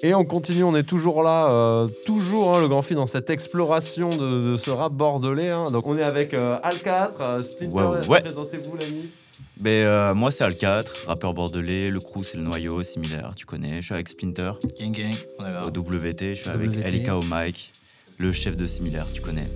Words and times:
Et 0.00 0.14
on 0.14 0.24
continue, 0.24 0.62
on 0.62 0.76
est 0.76 0.84
toujours 0.84 1.24
là, 1.24 1.50
euh, 1.50 1.88
toujours 2.06 2.54
hein, 2.54 2.60
le 2.60 2.68
grand 2.68 2.82
film 2.82 3.00
dans 3.00 3.06
cette 3.08 3.30
exploration 3.30 4.10
de, 4.16 4.52
de 4.52 4.56
ce 4.56 4.70
rap 4.70 4.92
bordelais. 4.92 5.48
hein. 5.50 5.72
Donc 5.72 5.86
on 5.88 5.98
est 5.98 6.04
avec 6.04 6.34
euh, 6.34 6.56
Al4, 6.60 7.10
euh, 7.20 7.42
Splinter, 7.42 7.74
Ouais, 7.74 8.06
ouais. 8.06 8.20
présentez-vous 8.20 8.76
l'ami. 8.76 9.08
Ben, 9.56 9.70
euh, 9.84 10.14
moi, 10.14 10.30
c'est 10.30 10.44
Al4, 10.48 10.86
rappeur 11.06 11.34
bordelais. 11.34 11.90
Le 11.90 11.98
crew, 11.98 12.22
c'est 12.22 12.36
le 12.36 12.44
noyau, 12.44 12.80
similaire, 12.84 13.32
tu 13.34 13.44
connais. 13.44 13.80
Je 13.80 13.86
suis 13.86 13.94
avec 13.94 14.08
Splinter, 14.08 14.52
Gang 14.78 14.92
gang, 14.92 15.14
on 15.40 15.46
est 15.46 15.50
là. 15.52 15.64
au 15.66 15.68
WT. 15.70 16.36
Je 16.36 16.40
suis 16.42 16.48
avec 16.50 16.70
WT. 16.70 16.86
Elika 16.86 17.16
au 17.18 17.22
mic, 17.24 17.72
le 18.18 18.32
chef 18.32 18.56
de 18.56 18.66
similaire, 18.66 19.06
tu 19.12 19.20
connais. 19.20 19.48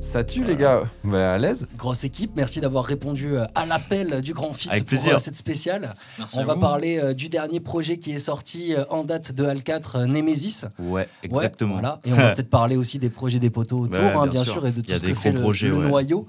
Ça 0.00 0.24
tue 0.24 0.42
les 0.42 0.56
gars, 0.56 0.82
bah, 1.04 1.34
à 1.34 1.38
l'aise. 1.38 1.68
Grosse 1.76 2.02
équipe, 2.02 2.32
merci 2.34 2.60
d'avoir 2.60 2.84
répondu 2.84 3.36
euh, 3.36 3.44
à 3.54 3.64
l'appel 3.64 4.20
du 4.22 4.34
Grand 4.34 4.52
Fit 4.52 4.68
Avec 4.70 4.82
pour 4.82 4.88
plaisir. 4.88 5.14
euh, 5.14 5.18
cette 5.20 5.36
spéciale. 5.36 5.94
Merci 6.18 6.36
On 6.38 6.44
va 6.44 6.54
vous. 6.54 6.60
parler 6.60 6.98
euh, 6.98 7.12
du 7.14 7.28
dernier 7.28 7.60
projet 7.60 7.96
qui 7.96 8.10
est 8.12 8.18
sorti 8.18 8.74
en 8.90 9.04
date 9.04 9.32
de 9.32 9.44
Al4, 9.44 9.82
euh, 10.00 10.06
Nemesis. 10.06 10.64
Ouais, 10.80 10.92
Ouais, 11.02 11.08
exactement. 11.22 11.74
voilà. 11.74 12.00
Et 12.04 12.12
on 12.12 12.16
va 12.16 12.30
peut-être 12.34 12.50
parler 12.50 12.76
aussi 12.76 12.98
des 12.98 13.08
projets 13.10 13.38
des 13.38 13.50
poteaux 13.50 13.78
autour, 13.78 14.02
Ouais, 14.02 14.12
hein, 14.16 14.26
bien 14.26 14.42
sûr. 14.42 14.54
sûr, 14.54 14.66
et 14.66 14.72
de 14.72 14.78
Il 14.78 14.82
tout 14.82 14.90
y 14.90 14.94
a 14.94 14.96
ce 14.98 15.06
des 15.06 15.12
que 15.12 15.18
fait 15.18 15.30
gros 15.30 15.38
le, 15.38 15.42
projets, 15.44 15.68
le 15.68 15.78
ouais. 15.78 15.88
noyau. 15.88 16.26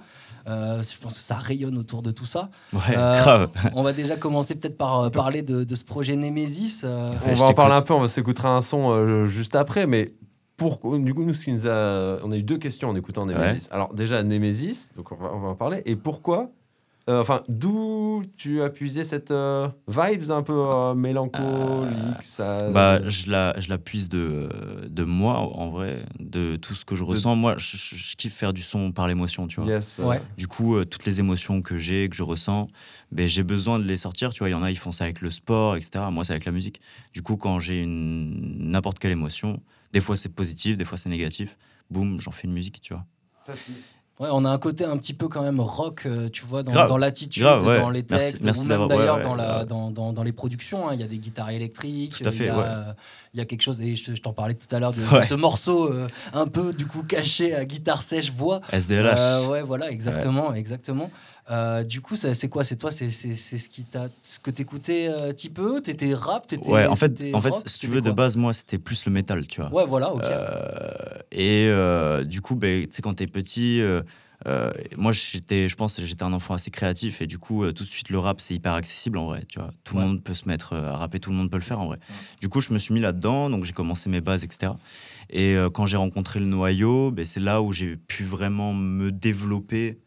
Euh, 0.48 0.82
je 0.84 0.98
pense 1.00 1.14
que 1.14 1.20
ça 1.20 1.36
rayonne 1.36 1.78
autour 1.78 2.02
de 2.04 2.12
tout 2.12 2.26
ça. 2.26 2.50
Ouais, 2.74 2.80
Euh, 2.96 3.18
grave. 3.20 3.50
On 3.74 3.82
va 3.84 3.94
déjà 3.94 4.16
commencer 4.16 4.54
peut-être 4.56 4.78
par 4.78 5.02
euh, 5.02 5.10
parler 5.10 5.42
de, 5.42 5.64
de 5.64 5.76
ce 5.76 5.84
projet 5.84 6.16
Nemesis. 6.16 6.82
euh, 6.84 7.10
On 7.26 7.34
va 7.34 7.46
en 7.48 7.54
parler 7.54 7.76
un 7.76 7.82
peu, 7.82 7.94
on 7.94 8.00
va 8.02 8.08
s'écouter 8.08 8.46
un 8.46 8.62
son 8.62 8.92
euh, 8.92 9.26
juste 9.28 9.56
après, 9.56 9.86
mais 9.86 10.14
pour, 10.60 11.00
du 11.00 11.14
coup, 11.16 11.24
nous, 11.24 11.34
ce 11.34 11.46
qui 11.46 11.52
nous 11.52 11.68
a, 11.68 12.20
on 12.24 12.30
a 12.32 12.38
eu 12.38 12.44
deux 12.44 12.58
questions 12.60 12.90
en 12.90 12.96
écoutant 12.96 13.26
Nemesis. 13.26 13.68
Alors 13.72 13.94
déjà, 13.96 14.22
Nemesis, 14.22 14.90
donc 14.96 15.12
on 15.12 15.16
va, 15.16 15.32
on 15.34 15.40
va 15.40 15.48
en 15.48 15.56
parler, 15.56 15.82
et 15.86 15.96
pourquoi 15.96 16.52
euh, 17.10 17.20
Enfin, 17.22 17.42
d'où 17.50 18.22
tu 18.38 18.62
as 18.62 18.70
puisé 18.70 19.04
cette 19.04 19.32
euh, 19.32 19.68
vibes 19.88 20.30
un 20.30 20.44
peu 20.44 20.54
euh, 20.54 20.94
mélancolique 20.94 22.22
ça, 22.22 22.70
Bah, 22.70 23.00
je 23.08 23.32
la, 23.32 23.56
je 23.60 23.70
la 23.70 23.78
puise 23.80 24.10
de, 24.10 24.50
de 24.88 25.04
moi, 25.04 25.38
en 25.40 25.70
vrai, 25.72 26.06
de 26.20 26.56
tout 26.58 26.76
ce 26.76 26.86
que 26.86 26.96
je 26.96 27.04
ressens. 27.04 27.36
Moi, 27.36 27.56
je, 27.58 27.78
je- 27.78 27.96
je 27.96 28.16
kiffe 28.16 28.36
faire 28.36 28.54
du 28.54 28.62
son 28.62 28.92
par 28.92 29.08
l'émotion, 29.08 29.48
tu 29.48 29.60
vois. 29.60 29.70
Yes, 29.72 30.00
euh, 30.00 30.06
Ouais. 30.06 30.22
Du 30.38 30.48
coup, 30.48 30.76
euh, 30.76 30.86
toutes 30.86 31.06
les 31.06 31.20
émotions 31.20 31.62
que 31.64 31.78
j'ai, 31.78 32.10
que 32.10 32.16
je 32.16 32.24
ressens, 32.24 32.68
ben, 33.12 33.28
j'ai 33.28 33.44
besoin 33.44 33.80
de 33.80 33.86
les 33.86 33.98
sortir. 33.98 34.32
Tu 34.32 34.40
vois, 34.40 34.50
il 34.50 34.52
y 34.52 34.56
en 34.56 34.62
a, 34.64 34.70
ils 34.70 34.78
font 34.78 34.92
ça 34.92 35.06
avec 35.06 35.22
le 35.22 35.32
sport, 35.32 35.76
etc. 35.78 36.06
Moi, 36.12 36.24
c'est 36.26 36.34
avec 36.34 36.46
la 36.46 36.52
musique. 36.52 36.80
Du 37.14 37.24
coup, 37.24 37.38
quand 37.38 37.58
j'ai 37.60 37.86
n'importe 37.88 39.00
quelle 39.00 39.12
émotion, 39.12 39.60
des 39.94 40.02
fois 40.02 40.16
c'est 40.16 40.30
positif, 40.30 40.78
des 40.78 40.86
fois 40.86 40.98
c'est 40.98 41.10
négatif. 41.10 41.58
Boum, 41.90 42.20
j'en 42.20 42.32
fais 42.32 42.48
une 42.48 42.54
musique, 42.54 42.82
tu 42.82 42.94
vois. 42.94 43.06
Ouais, 44.20 44.28
on 44.34 44.44
a 44.44 44.50
un 44.50 44.58
côté 44.58 44.84
un 44.84 44.98
petit 44.98 45.14
peu 45.14 45.30
quand 45.30 45.42
même 45.42 45.62
rock, 45.62 46.02
euh, 46.06 46.28
tu 46.28 46.44
vois, 46.46 46.62
dans, 46.62 46.98
l'attitude, 46.98 47.42
Grave, 47.42 47.66
ouais. 47.66 47.80
dans 47.80 47.90
les 47.90 48.04
textes, 48.04 48.44
merci 48.44 48.68
même 48.68 48.86
d'ailleurs 48.86 49.20
ouais, 49.20 49.24
dans, 49.24 49.34
la, 49.34 49.60
ouais. 49.60 49.66
dans, 49.66 49.92
dans, 49.92 50.12
dans 50.12 50.24
les 50.24 50.34
productions. 50.34 50.90
hein. 50.90 50.94
Il 50.94 51.00
y 51.00 51.04
a 51.04 51.08
des 51.08 51.20
guitares 51.20 51.52
électriques, 51.52 52.18
Tout 52.18 52.28
à 52.28 52.32
fait, 52.32 52.44
il, 52.44 52.48
y 52.48 52.50
a, 52.50 52.96
y 53.34 53.40
a 53.40 53.46
quelque 53.46 53.62
chose, 53.62 53.80
et 53.80 53.96
je, 53.96 54.14
je 54.14 54.22
t'en 54.22 54.34
parlais 54.34 54.56
tout 54.56 54.76
à 54.76 54.80
l'heure 54.82 54.92
de, 54.92 55.02
ce 55.26 55.36
morceau 55.36 55.90
euh, 55.90 56.10
un 56.34 56.48
peu 56.48 56.74
du 56.74 56.86
coup 56.86 57.04
caché 57.04 57.56
à 57.56 57.64
guitare 57.64 58.02
sèche 58.02 58.34
voix. 58.34 58.60
SDLH. 58.74 59.16
Euh, 59.18 59.48
ouais, 59.48 59.62
voilà, 59.62 59.90
exactement, 59.90 60.54
exactement. 60.54 61.10
Euh, 61.50 61.84
du 61.84 62.02
coup, 62.02 62.16
c'est 62.16 62.50
quoi? 62.50 62.64
C'est 62.64 62.76
toi, 62.76 62.92
c'est 62.92 63.10
ce 63.10 63.70
qui 63.70 63.84
t'a, 63.84 64.08
ce 64.22 64.40
que 64.40 64.52
t'écoutais 64.52 65.08
euh, 65.10 65.30
un 65.30 65.34
petit 65.34 65.50
peu? 65.50 65.82
T'étais 65.82 66.14
rap? 66.14 66.48
T'étais 66.48 66.70
ouais, 66.72 66.86
en 66.86 66.96
fait, 66.96 67.34
en 67.34 67.42
fait 67.42 67.50
rock? 67.50 67.64
si 67.66 67.80
tu 67.80 67.88
veux, 67.88 68.02
de 68.02 68.12
base, 68.12 68.36
moi, 68.38 68.54
c'était 68.54 68.78
plus 68.78 69.06
le 69.06 69.12
métal, 69.12 69.48
tu 69.48 69.62
vois. 69.62 69.74
Ouais, 69.74 69.86
voilà, 69.88 70.14
ok. 70.14 70.24
Euh, 70.26 70.92
et 71.32 72.26
du 72.26 72.42
coup, 72.42 72.56
ben, 72.56 72.86
tu 72.86 72.94
sais, 72.96 73.02
quand 73.02 73.16
t'es 73.16 73.26
petit, 73.26 73.82
moi, 74.96 75.12
j'étais, 75.12 75.68
je 75.70 75.76
pense, 75.76 76.00
j'étais 76.00 76.24
un 76.24 76.34
enfant 76.34 76.54
assez 76.54 76.70
créatif 76.70 77.22
et 77.22 77.28
du 77.28 77.40
coup, 77.40 77.66
tout 77.72 77.84
de 77.84 77.90
suite, 77.90 78.10
le 78.10 78.20
rap, 78.20 78.42
c'est 78.42 78.54
hyper 78.54 78.74
accessible 78.74 79.18
en 79.18 79.26
vrai, 79.26 79.44
tu 79.48 79.58
vois. 79.60 79.72
Tout 79.84 79.96
Ouais. 79.96 80.04
le 80.04 80.08
monde 80.08 80.24
peut 80.24 80.36
se 80.36 80.48
mettre 80.48 80.74
à 80.74 80.98
rapper, 80.98 81.20
tout 81.20 81.32
le 81.32 81.36
monde 81.36 81.50
peut 81.50 81.58
le 81.58 81.64
faire 81.64 81.80
en 81.80 81.88
vrai. 81.88 81.98
Du 82.42 82.48
coup, 82.50 82.62
je 82.62 82.72
me 82.74 82.78
suis 82.78 82.94
mis 82.94 83.00
là-dedans, 83.02 83.50
donc 83.50 83.66
j'ai 83.66 83.74
commencé 83.74 84.08
mes 84.10 84.22
bases, 84.22 84.44
etc. 84.44 84.74
Et 85.32 85.56
quand 85.74 85.88
j'ai 85.88 85.98
rencontré 85.98 86.40
le 86.40 86.46
noyau, 86.46 87.10
ben, 87.10 87.26
c'est 87.26 87.40
là 87.40 87.64
où 87.64 87.74
j'ai 87.74 87.98
pu 87.98 88.24
vraiment 88.24 88.72
me 88.74 89.12
développer 89.12 89.98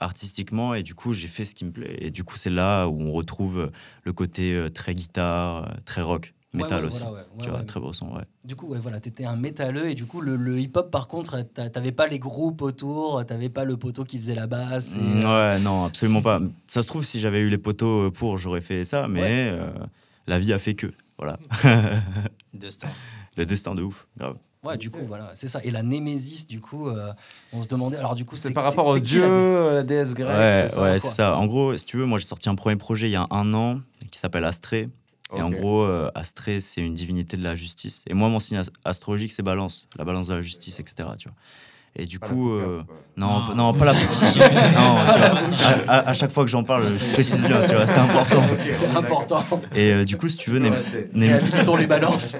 artistiquement 0.00 0.74
et 0.74 0.82
du 0.82 0.94
coup 0.94 1.12
j'ai 1.12 1.28
fait 1.28 1.44
ce 1.44 1.54
qui 1.54 1.64
me 1.64 1.70
plaît 1.72 1.96
et 2.00 2.10
du 2.10 2.24
coup 2.24 2.36
c'est 2.36 2.50
là 2.50 2.86
où 2.86 3.00
on 3.00 3.12
retrouve 3.12 3.58
euh, 3.58 3.70
le 4.04 4.12
côté 4.12 4.54
euh, 4.54 4.68
très 4.68 4.94
guitare 4.94 5.64
euh, 5.64 5.74
très 5.84 6.02
rock 6.02 6.34
métal 6.52 6.82
ouais, 6.82 6.88
aussi 6.88 7.00
voilà, 7.00 7.12
ouais, 7.14 7.20
ouais, 7.20 7.42
tu 7.42 7.50
vois 7.50 7.62
très 7.64 7.80
beau 7.80 7.92
son 7.92 8.14
ouais 8.14 8.22
Du 8.44 8.56
coup, 8.56 8.66
ouais, 8.68 8.78
voilà, 8.78 8.98
t'étais 9.00 9.24
un 9.26 9.36
métalleux 9.36 9.90
et 9.90 9.94
du 9.94 10.06
coup, 10.06 10.22
le, 10.22 10.36
le 10.36 10.58
hip-hop, 10.58 10.90
par 10.90 11.06
contre, 11.06 11.42
t'a- 11.42 11.68
t'avais 11.68 11.92
pas 11.92 12.06
les 12.06 12.18
groupes 12.18 12.62
autour, 12.62 13.26
t'avais 13.26 13.50
pas 13.50 13.64
le 13.64 13.76
poteau 13.76 14.04
qui 14.04 14.18
faisait 14.18 14.34
la 14.34 14.46
basse. 14.46 14.94
et, 14.94 14.98
Mm, 14.98 15.24
Ouais, 15.24 15.58
non, 15.58 15.84
absolument 15.84 16.22
pas. 16.30 16.40
Ça 16.66 16.82
se 16.82 16.86
trouve, 16.86 17.04
si 17.04 17.20
j'avais 17.20 17.40
eu 17.40 17.48
les 17.50 17.58
poteaux 17.58 18.10
pour, 18.10 18.38
j'aurais 18.38 18.62
fait 18.62 18.84
ça, 18.84 19.06
mais 19.08 19.50
euh, 19.52 19.70
la 20.26 20.38
vie 20.38 20.52
a 20.54 20.58
fait 20.58 20.74
que. 20.74 20.86
Voilà. 21.18 21.38
Destin. 22.54 22.88
Le 23.36 23.44
destin 23.44 23.74
de 23.74 23.82
ouf, 23.82 24.06
grave. 24.16 24.38
Ouais, 24.66 24.76
du 24.76 24.90
coup, 24.90 25.00
voilà, 25.06 25.32
c'est 25.34 25.48
ça. 25.48 25.60
Et 25.64 25.70
la 25.70 25.82
Némésis, 25.82 26.46
du 26.46 26.60
coup, 26.60 26.88
euh, 26.88 27.12
on 27.52 27.62
se 27.62 27.68
demandait. 27.68 27.96
Alors, 27.96 28.14
du 28.14 28.24
coup, 28.24 28.36
C'est 28.36 28.52
par 28.52 28.64
rapport 28.64 28.86
au 28.88 28.98
dieu, 28.98 29.22
la- 29.22 29.70
à 29.70 29.74
la 29.74 29.82
déesse 29.82 30.14
grecque. 30.14 30.28
ouais, 30.28 30.68
c'est 30.68 30.74
ça 30.74 30.82
ouais, 30.82 30.98
c'est 30.98 31.08
ça. 31.08 31.36
En 31.36 31.46
gros, 31.46 31.76
si 31.76 31.84
tu 31.84 31.96
veux, 31.98 32.04
moi 32.06 32.18
j'ai 32.18 32.26
sorti 32.26 32.48
un 32.48 32.54
premier 32.54 32.76
projet 32.76 33.08
il 33.08 33.12
y 33.12 33.16
a 33.16 33.26
un 33.30 33.54
an 33.54 33.80
qui 34.10 34.18
s'appelle 34.18 34.44
Astrée. 34.44 34.88
Et 35.36 35.40
en 35.42 35.50
gros, 35.58 35.82
euh, 35.82 36.10
Astrée, 36.14 36.60
c'est 36.60 36.80
une 36.80 36.94
divinité 36.94 37.36
de 37.36 37.42
la 37.42 37.54
justice. 37.56 38.04
Et 38.06 38.14
moi, 38.14 38.28
mon 38.28 38.38
signe 38.38 38.58
as- 38.58 38.70
astrologique, 38.84 39.32
c'est 39.32 39.42
Balance, 39.42 39.88
la 39.96 40.04
balance 40.04 40.28
de 40.28 40.34
la 40.34 40.40
justice, 40.40 40.78
etc. 40.80 41.08
Tu 41.18 41.28
vois. 41.28 41.36
Et 41.98 42.04
du 42.04 42.18
Pas 42.18 42.28
coup, 42.28 42.52
euh, 42.52 42.82
non, 43.16 43.54
Non. 43.54 43.72
pas 43.72 43.86
la 43.86 43.92
non, 43.94 44.00
tu 44.30 44.38
vois, 44.38 45.88
à, 45.88 46.12
chaque 46.12 46.30
fois 46.30 46.44
que 46.44 46.50
j'en 46.50 46.62
parle, 46.62 46.92
je 46.92 47.12
précise 47.14 47.42
bien, 47.44 47.62
tu 47.62 47.74
vois, 47.74 47.86
c'est 47.86 47.98
important. 48.00 48.42
C'est 48.72 48.94
important. 48.94 49.42
Et 49.74 49.92
euh, 49.92 50.04
du 50.04 50.18
coup, 50.18 50.28
si 50.28 50.36
tu 50.36 50.50
veux, 50.50 50.60
les 51.78 51.86
balances. 51.86 52.36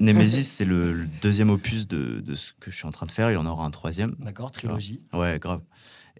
Nemesis, 0.00 0.44
c'est 0.44 0.64
le, 0.64 0.92
le 0.92 1.06
deuxième 1.20 1.50
opus 1.50 1.86
de, 1.86 2.20
de 2.20 2.34
ce 2.34 2.52
que 2.58 2.70
je 2.70 2.76
suis 2.76 2.86
en 2.86 2.90
train 2.90 3.06
de 3.06 3.10
faire. 3.10 3.30
Il 3.30 3.34
y 3.34 3.36
en 3.36 3.46
aura 3.46 3.64
un 3.64 3.70
troisième. 3.70 4.14
D'accord, 4.18 4.50
trilogie. 4.50 5.00
Ouais, 5.12 5.38
grave. 5.38 5.60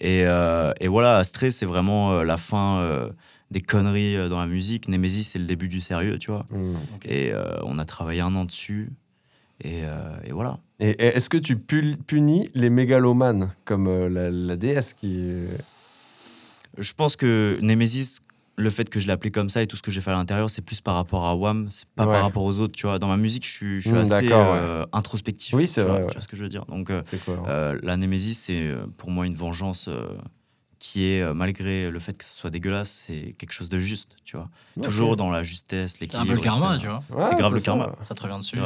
Et, 0.00 0.22
euh, 0.25 0.72
et 0.81 0.88
voilà, 0.88 1.16
Astrée, 1.16 1.50
c'est 1.50 1.66
vraiment 1.66 2.12
euh, 2.12 2.25
la 2.25 2.37
fin 2.37 2.78
euh, 2.81 3.08
des 3.50 3.62
conneries 3.62 4.16
euh, 4.16 4.28
dans 4.28 4.38
la 4.38 4.47
musique. 4.47 4.88
Nemesis, 4.88 5.25
c'est 5.25 5.38
le 5.38 5.47
début 5.47 5.69
du 5.69 5.81
sérieux, 5.81 6.19
tu 6.19 6.31
vois. 6.31 6.47
Mm. 6.50 6.75
Ok. 6.97 7.06
Et 7.06 7.32
euh, 7.32 7.56
on 7.62 7.78
a 7.78 7.84
travaillé 7.84 8.20
un 8.20 8.34
an 8.34 8.44
dessus. 8.44 8.91
Et, 9.62 9.83
euh, 9.84 10.17
et 10.25 10.33
voilà. 10.33 10.59
Et 10.81 10.91
et 10.91 11.06
est-ce 11.17 11.31
que 11.31 11.39
tu 11.39 11.56
pu- 11.56 11.97
punis 12.06 12.50
les 12.55 12.69
mégalomanes 12.71 13.53
comme 13.65 13.87
euh, 13.89 14.09
la, 14.09 14.31
la 14.31 14.56
déesse 14.56 14.93
qui. 14.94 15.17
euh, 15.21 15.49
Je 16.78 16.93
pense 16.93 17.17
que 17.17 17.59
Nemesis, 17.62 18.19
le 18.56 18.69
fait 18.71 18.89
que 18.91 19.00
je 19.00 19.06
l'ai 19.06 19.12
appelé 19.12 19.31
comme 19.31 19.49
ça 19.50 19.62
et 19.62 19.67
tout 19.67 19.77
ce 19.77 19.83
que 19.83 19.91
j'ai 19.91 20.00
fait 20.03 20.11
à 20.11 20.15
l'intérieur, 20.15 20.50
c'est 20.50 20.62
plus 20.62 20.81
par 20.83 20.94
rapport 20.94 21.25
à 21.25 21.34
Wham, 21.37 21.69
c'est 21.71 21.89
pas 21.94 22.05
Ouais. 22.06 22.12
par 22.12 22.22
rapport 22.22 22.43
aux 22.43 22.59
autres, 22.61 22.75
tu 22.77 22.87
vois. 22.87 22.99
Dans 22.99 23.09
ma 23.09 23.17
musique, 23.17 23.47
je 23.47 23.50
suis, 23.50 23.81
je 23.81 23.89
suis 23.89 23.97
Mm, 23.97 24.00
assez 24.00 24.28
ouais. 24.28 24.34
euh, 24.34 24.84
introspectif. 24.93 25.55
Oui, 25.55 25.67
c'est 25.67 25.83
vrai, 25.83 26.06
Tu 26.06 26.12
vois 26.15 26.21
ce 26.23 26.28
que 26.28 26.37
je 26.37 26.43
veux 26.43 26.49
dire 26.50 26.65
Donc, 26.67 26.91
euh, 26.91 27.03
Euh, 27.49 27.78
la 27.83 27.97
Némésis, 27.97 28.38
c'est 28.38 28.75
pour 28.99 29.11
moi 29.11 29.27
une 29.27 29.34
vengeance 29.34 29.88
euh, 29.88 30.06
qui 30.78 31.05
est, 31.06 31.33
malgré 31.34 31.91
le 31.91 31.99
fait 31.99 32.17
que 32.19 32.25
ce 32.27 32.34
soit 32.37 32.50
dégueulasse, 32.50 32.91
c'est 33.06 33.34
quelque 33.38 33.53
chose 33.53 33.71
de 33.71 33.78
juste, 33.78 34.17
tu 34.25 34.37
vois. 34.37 34.50
Toujours 34.83 35.17
dans 35.17 35.31
la 35.31 35.43
justesse, 35.43 35.93
C'est 35.99 36.15
un 36.15 36.19
l'équilibre. 36.25 36.28
peu 36.28 36.34
le 36.34 36.41
karma, 36.43 36.77
etc. 36.77 36.81
tu 36.83 36.87
vois. 36.88 37.03
Ouais, 37.19 37.27
c'est 37.31 37.37
grave 37.37 37.55
le 37.55 37.59
ça. 37.61 37.65
karma. 37.65 37.97
Ça 38.03 38.15
te 38.15 38.23
revient 38.23 38.37
dessus. 38.38 38.59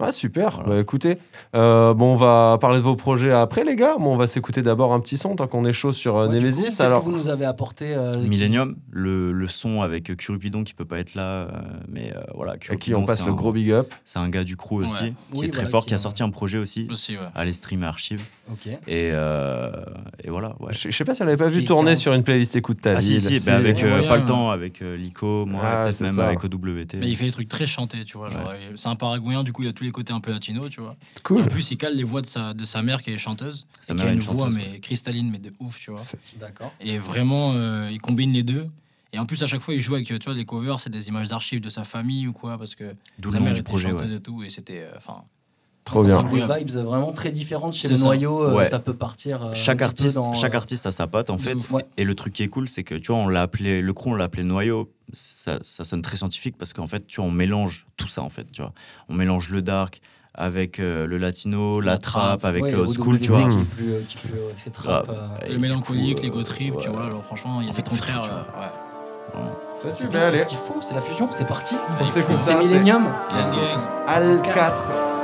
Ouais, 0.00 0.12
super. 0.12 0.52
Voilà. 0.56 0.68
Bah, 0.68 0.80
écoutez, 0.80 1.16
euh, 1.56 1.92
bon, 1.92 2.12
on 2.12 2.16
va 2.16 2.56
parler 2.60 2.78
de 2.78 2.84
vos 2.84 2.94
projets 2.94 3.32
après, 3.32 3.64
les 3.64 3.74
gars. 3.74 3.96
Bon, 3.98 4.12
on 4.14 4.16
va 4.16 4.26
s'écouter 4.28 4.62
d'abord 4.62 4.92
un 4.92 5.00
petit 5.00 5.16
son 5.16 5.34
tant 5.34 5.46
qu'on 5.48 5.64
est 5.64 5.72
chaud 5.72 5.92
sur 5.92 6.16
euh, 6.16 6.28
Ouais, 6.28 6.34
Nemesis. 6.34 6.62
Qu'est-ce 6.64 6.82
Alors, 6.82 7.00
que 7.04 7.10
vous 7.10 7.16
nous 7.16 7.28
avez 7.28 7.44
apporté 7.44 7.94
euh, 7.96 8.14
qui- 8.14 8.28
Millennium, 8.28 8.76
le, 8.90 9.32
le 9.32 9.48
son 9.48 9.82
avec 9.82 10.16
Curupidon 10.16 10.62
qui 10.62 10.74
peut 10.74 10.84
pas 10.84 10.98
être 11.00 11.14
là, 11.16 11.22
euh, 11.26 11.48
mais 11.88 12.12
euh, 12.14 12.20
voilà. 12.34 12.52
à 12.52 12.76
qui 12.76 12.94
on 12.94 13.04
passe 13.04 13.24
le 13.26 13.32
un- 13.32 13.34
gros 13.34 13.52
big 13.52 13.72
up. 13.72 13.92
C'est 14.04 14.20
un 14.20 14.28
gars 14.28 14.44
du 14.44 14.56
crew 14.56 14.74
aussi, 14.84 15.02
Ouais. 15.02 15.12
qui 15.32 15.38
Oui, 15.40 15.46
est 15.46 15.50
très 15.50 15.62
voilà, 15.62 15.70
fort, 15.70 15.82
qui 15.82 15.88
qui 15.88 15.94
a 15.94 15.98
sorti 15.98 16.22
un 16.22 16.30
projet 16.30 16.58
aussi. 16.58 16.86
Aussi, 16.90 17.14
ouais. 17.16 17.22
Allez 17.34 17.52
stream 17.52 17.82
et 17.82 17.86
archive. 17.86 18.20
Ok. 18.52 18.66
Et, 18.68 18.78
euh, 19.12 19.70
et 20.24 20.30
voilà. 20.30 20.54
Ouais. 20.60 20.72
Je, 20.72 20.90
je 20.90 20.96
sais 20.96 21.04
pas 21.04 21.14
si 21.14 21.22
on 21.22 21.24
l'avait 21.26 21.36
pas 21.36 21.48
vu 21.48 21.64
tourner 21.64 21.96
sur 21.96 22.14
une 22.14 22.22
playlist 22.22 22.54
écoute 22.56 22.80
ta 22.80 22.96
Ah 22.96 23.00
si, 23.00 23.18
ville. 23.18 23.40
si, 23.40 23.46
bah, 23.46 23.56
avec 23.56 23.82
euh, 23.82 24.06
pas 24.08 24.16
le 24.16 24.24
temps, 24.24 24.50
avec 24.50 24.80
Lico, 24.80 25.44
moi, 25.44 25.60
Ah, 25.64 25.82
peut-être 25.84 26.00
même 26.02 26.18
avec 26.20 26.42
OWT. 26.44 26.98
Mais 26.98 27.08
il 27.08 27.16
fait 27.16 27.26
des 27.26 27.30
trucs 27.32 27.48
très 27.48 27.66
chantés, 27.66 28.04
tu 28.04 28.16
vois. 28.16 28.28
C'est 28.76 28.88
un 28.88 28.94
paraguayen, 28.96 29.42
du 29.42 29.52
coup, 29.52 29.62
il 29.62 29.66
y 29.66 29.68
a 29.68 29.72
tous 29.72 29.84
les 29.88 29.92
côtés 29.92 30.12
un 30.12 30.20
peu 30.20 30.30
latino, 30.30 30.68
tu 30.68 30.80
vois. 30.80 30.96
Cool. 31.22 31.40
Et 31.40 31.42
en 31.44 31.46
plus, 31.46 31.70
il 31.70 31.76
cale 31.78 31.96
les 31.96 32.04
voix 32.04 32.20
de 32.20 32.26
sa, 32.26 32.54
de 32.54 32.64
sa 32.64 32.82
mère 32.82 33.02
qui 33.02 33.10
est 33.10 33.18
chanteuse. 33.18 33.66
Sa 33.80 33.94
et 33.94 33.96
qui 33.96 34.02
a 34.02 34.06
une 34.08 34.14
une 34.14 34.20
voix, 34.20 34.50
mais 34.50 34.78
cristalline, 34.80 35.30
mais 35.30 35.38
de 35.38 35.52
ouf, 35.58 35.78
tu 35.80 35.90
vois. 35.90 36.00
C'est- 36.00 36.18
D'accord. 36.38 36.72
Et 36.80 36.98
vraiment, 36.98 37.52
euh, 37.54 37.88
il 37.90 38.00
combine 38.00 38.32
les 38.32 38.42
deux. 38.42 38.68
Et 39.12 39.18
en 39.18 39.24
plus, 39.26 39.42
à 39.42 39.46
chaque 39.46 39.62
fois, 39.62 39.72
il 39.74 39.80
joue 39.80 39.94
avec, 39.94 40.06
tu 40.06 40.18
vois, 40.22 40.34
des 40.34 40.44
covers, 40.44 40.78
c'est 40.80 40.90
des 40.90 41.08
images 41.08 41.28
d'archives 41.28 41.60
de 41.62 41.70
sa 41.70 41.84
famille 41.84 42.26
ou 42.28 42.32
quoi, 42.34 42.58
parce 42.58 42.74
que 42.74 42.94
D'où 43.18 43.30
sa 43.30 43.40
mère 43.40 43.54
du 43.54 43.60
était 43.60 43.68
projet, 43.70 43.90
chanteuse 43.90 44.10
ouais. 44.10 44.16
et 44.18 44.20
tout, 44.20 44.42
et 44.42 44.50
c'était, 44.50 44.82
euh, 44.82 44.96
enfin, 44.98 45.24
Trop 45.88 46.06
C'est 46.06 46.12
bien. 46.14 46.46
Des 46.46 46.64
vibes 46.64 46.70
vraiment 46.84 47.12
très 47.12 47.30
différentes 47.30 47.72
chez 47.72 47.86
C'est 47.86 47.94
le 47.94 47.96
ça. 47.98 48.04
noyau. 48.04 48.42
euh, 48.44 48.52
Ouais. 48.54 48.64
Ça 48.66 48.78
peut 48.78 48.92
partir. 48.92 49.42
euh, 49.42 49.50
chaque 49.54 49.78
petit 49.78 49.80
peu 49.80 49.84
artiste, 49.86 50.14
dans, 50.16 50.34
chaque 50.34 50.54
euh, 50.54 50.58
artiste 50.58 50.86
a 50.86 50.92
sa 50.92 51.06
patte 51.06 51.30
en 51.30 51.38
fait. 51.38 51.54
Ouais. 51.70 51.86
Et 51.96 52.04
le 52.04 52.14
truc 52.14 52.34
qui 52.34 52.42
est 52.42 52.48
cool, 52.48 52.68
c'est 52.68 52.84
que 52.84 52.94
tu 52.94 53.10
vois, 53.10 53.16
on 53.22 53.28
l'a 53.28 53.40
appelé 53.40 53.80
le 53.80 53.92
crew, 53.94 54.08
on 54.08 54.14
l'a 54.14 54.24
appelé 54.24 54.42
noyau. 54.44 54.90
Ça, 55.14 55.58
ça 55.62 55.84
sonne 55.84 56.02
très 56.02 56.18
scientifique 56.18 56.56
parce 56.58 56.74
qu'en 56.74 56.86
fait, 56.86 57.06
tu 57.06 57.22
vois, 57.22 57.30
on 57.30 57.32
mélange 57.32 57.86
tout 57.96 58.08
ça 58.08 58.20
en 58.22 58.28
fait. 58.28 58.46
Tu 58.52 58.60
vois, 58.60 58.72
on 59.08 59.14
mélange 59.14 59.48
le 59.48 59.62
dark 59.62 60.02
avec 60.34 60.78
euh, 60.78 61.06
le 61.06 61.16
latino, 61.16 61.80
la, 61.80 61.92
La 61.92 61.98
trappe, 61.98 62.40
trappe, 62.40 62.44
avec 62.44 62.62
Ouais, 62.64 62.74
old 62.74 62.92
school, 62.92 63.18
tu 63.18 63.32
vois. 63.32 63.48
Qui 63.48 63.56
est 63.56 63.62
plus, 63.64 63.92
euh, 63.92 64.00
qui 64.06 64.18
est 64.18 64.20
plus, 64.20 64.38
euh, 64.38 64.44
avec 64.48 64.60
ses 64.60 64.70
trappes, 64.70 65.06
Grave. 65.06 65.18
euh, 65.42 65.46
Et 65.48 65.52
Le 65.54 65.58
mélancolique, 65.58 66.16
coup, 66.18 66.22
les 66.24 66.28
euh, 66.28 66.32
go 66.32 66.42
trip, 66.42 66.74
tu 66.80 66.88
ouais. 66.90 66.94
vois. 66.94 67.06
Alors 67.06 67.24
franchement, 67.24 67.60
il 67.62 67.66
y 67.66 67.68
a 67.68 67.70
En 67.70 67.72
des 67.72 67.76
fait, 67.78 67.82
tout 67.82 67.90
contraires. 67.92 68.20
tu 68.22 68.28
vois. 68.28 68.38
ouais. 68.60 68.68
Ça, 69.80 69.90
tu 69.92 70.12
C'est 70.12 70.36
ce 70.36 70.46
qu'il 70.46 70.58
faut, 70.58 70.76
c'est 70.82 70.94
la 70.94 71.00
fusion, 71.00 71.28
c'est 71.30 71.46
parti. 71.46 71.76
C'est 72.06 72.54
Millennium. 72.58 73.04
Let's 73.34 73.50
go. 73.50 73.56
Al4. 74.06 75.17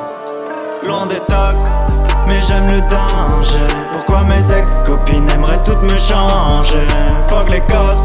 Loin 0.86 1.06
des 1.06 1.20
tox, 1.20 1.60
mais 2.26 2.42
j'aime 2.46 2.66
le 2.66 2.81
danger. 2.82 3.66
Pourquoi 3.90 4.22
mes 4.25 4.52
ex-copines 4.52 5.28
aimeraient 5.31 5.62
toutes 5.64 5.82
me 5.82 5.96
changer? 5.96 6.86
Fuck 7.28 7.48
les 7.50 7.60
cops, 7.60 8.02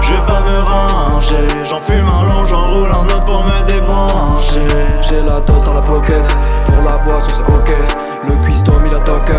je 0.00 0.12
veux 0.12 0.26
pas 0.26 0.40
me 0.40 0.62
ranger. 0.62 1.46
J'en 1.64 1.80
fume 1.80 2.08
un 2.08 2.22
long, 2.22 2.46
j'en 2.46 2.66
roule 2.68 2.90
un 2.90 3.04
autre 3.04 3.24
pour 3.26 3.44
me 3.44 3.62
débrancher. 3.66 4.66
J'ai 5.02 5.20
la 5.20 5.40
dose 5.40 5.64
dans 5.64 5.74
la 5.74 5.82
pocket, 5.82 6.24
pour 6.66 6.82
la 6.82 6.96
boisson 6.98 7.28
c'est 7.28 7.52
ok. 7.52 7.70
Le 8.26 8.36
cuistot 8.42 8.78
mis 8.80 8.90
la 8.90 9.00
toque, 9.00 9.30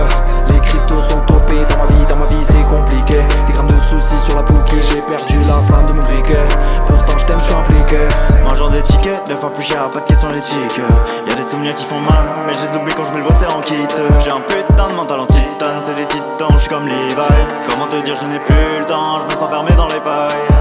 cristaux 0.86 1.02
sont 1.02 1.20
topés. 1.22 1.66
Dans 1.70 1.78
ma 1.78 1.86
vie, 1.86 2.06
dans 2.08 2.16
ma 2.18 2.26
vie 2.26 2.44
c'est 2.44 2.64
compliqué. 2.64 3.20
Des 3.48 3.54
grammes 3.54 3.68
de 3.68 3.80
soucis 3.80 4.20
sur 4.20 4.36
la 4.36 4.42
bouquille, 4.44 4.82
j'ai 4.82 5.02
perdu 5.02 5.40
la 5.42 5.62
flamme 5.68 5.88
de 5.88 5.94
mon 5.94 6.04
briquet. 6.04 6.48
Pourtant 6.86 7.18
je 7.18 7.26
t'aime, 7.26 7.40
je 7.40 7.46
suis 7.46 7.54
impliqué. 7.54 7.98
Mangeant 8.44 8.70
des 8.70 8.82
tickets, 8.82 9.22
deux 9.28 9.36
fois 9.36 9.50
plus 9.54 9.64
cher, 9.64 9.88
pas 9.88 10.00
de 10.00 10.06
question 10.06 10.30
l'éthique. 10.30 10.82
Y'a 11.28 11.36
des 11.36 11.44
souvenirs 11.44 11.76
qui 11.76 11.86
font 11.86 12.00
mal, 12.00 12.26
mais 12.48 12.54
je 12.54 12.68
les 12.68 12.76
oublie 12.76 12.94
quand 12.94 13.06
je 13.06 13.12
mets 13.12 13.20
le 13.20 13.24
bosser 13.24 13.46
en 13.56 13.62
kit. 13.62 13.88
J'ai 14.20 14.32
un 14.32 14.42
putain 14.42 14.88
de 14.88 14.94
mental 14.94 15.20
en 15.20 15.26
titane, 15.28 15.82
c'est 15.84 15.96
des 15.96 16.06
titans, 16.06 16.50
je 16.54 16.60
suis 16.60 16.70
comme 16.70 16.86
Levi. 16.86 17.16
Comment 17.70 17.88
te 17.88 18.04
dire, 18.04 18.16
je 18.20 18.26
n'ai 18.26 18.40
plus 18.40 18.80
le 18.80 18.86
temps, 18.86 19.22
je 19.22 19.36
me 19.36 19.40
sens 19.40 19.50
fermé 19.50 19.72
dans 19.74 19.88
les 19.88 20.02
failles. 20.02 20.55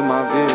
Ma 0.00 0.22
vie. 0.22 0.54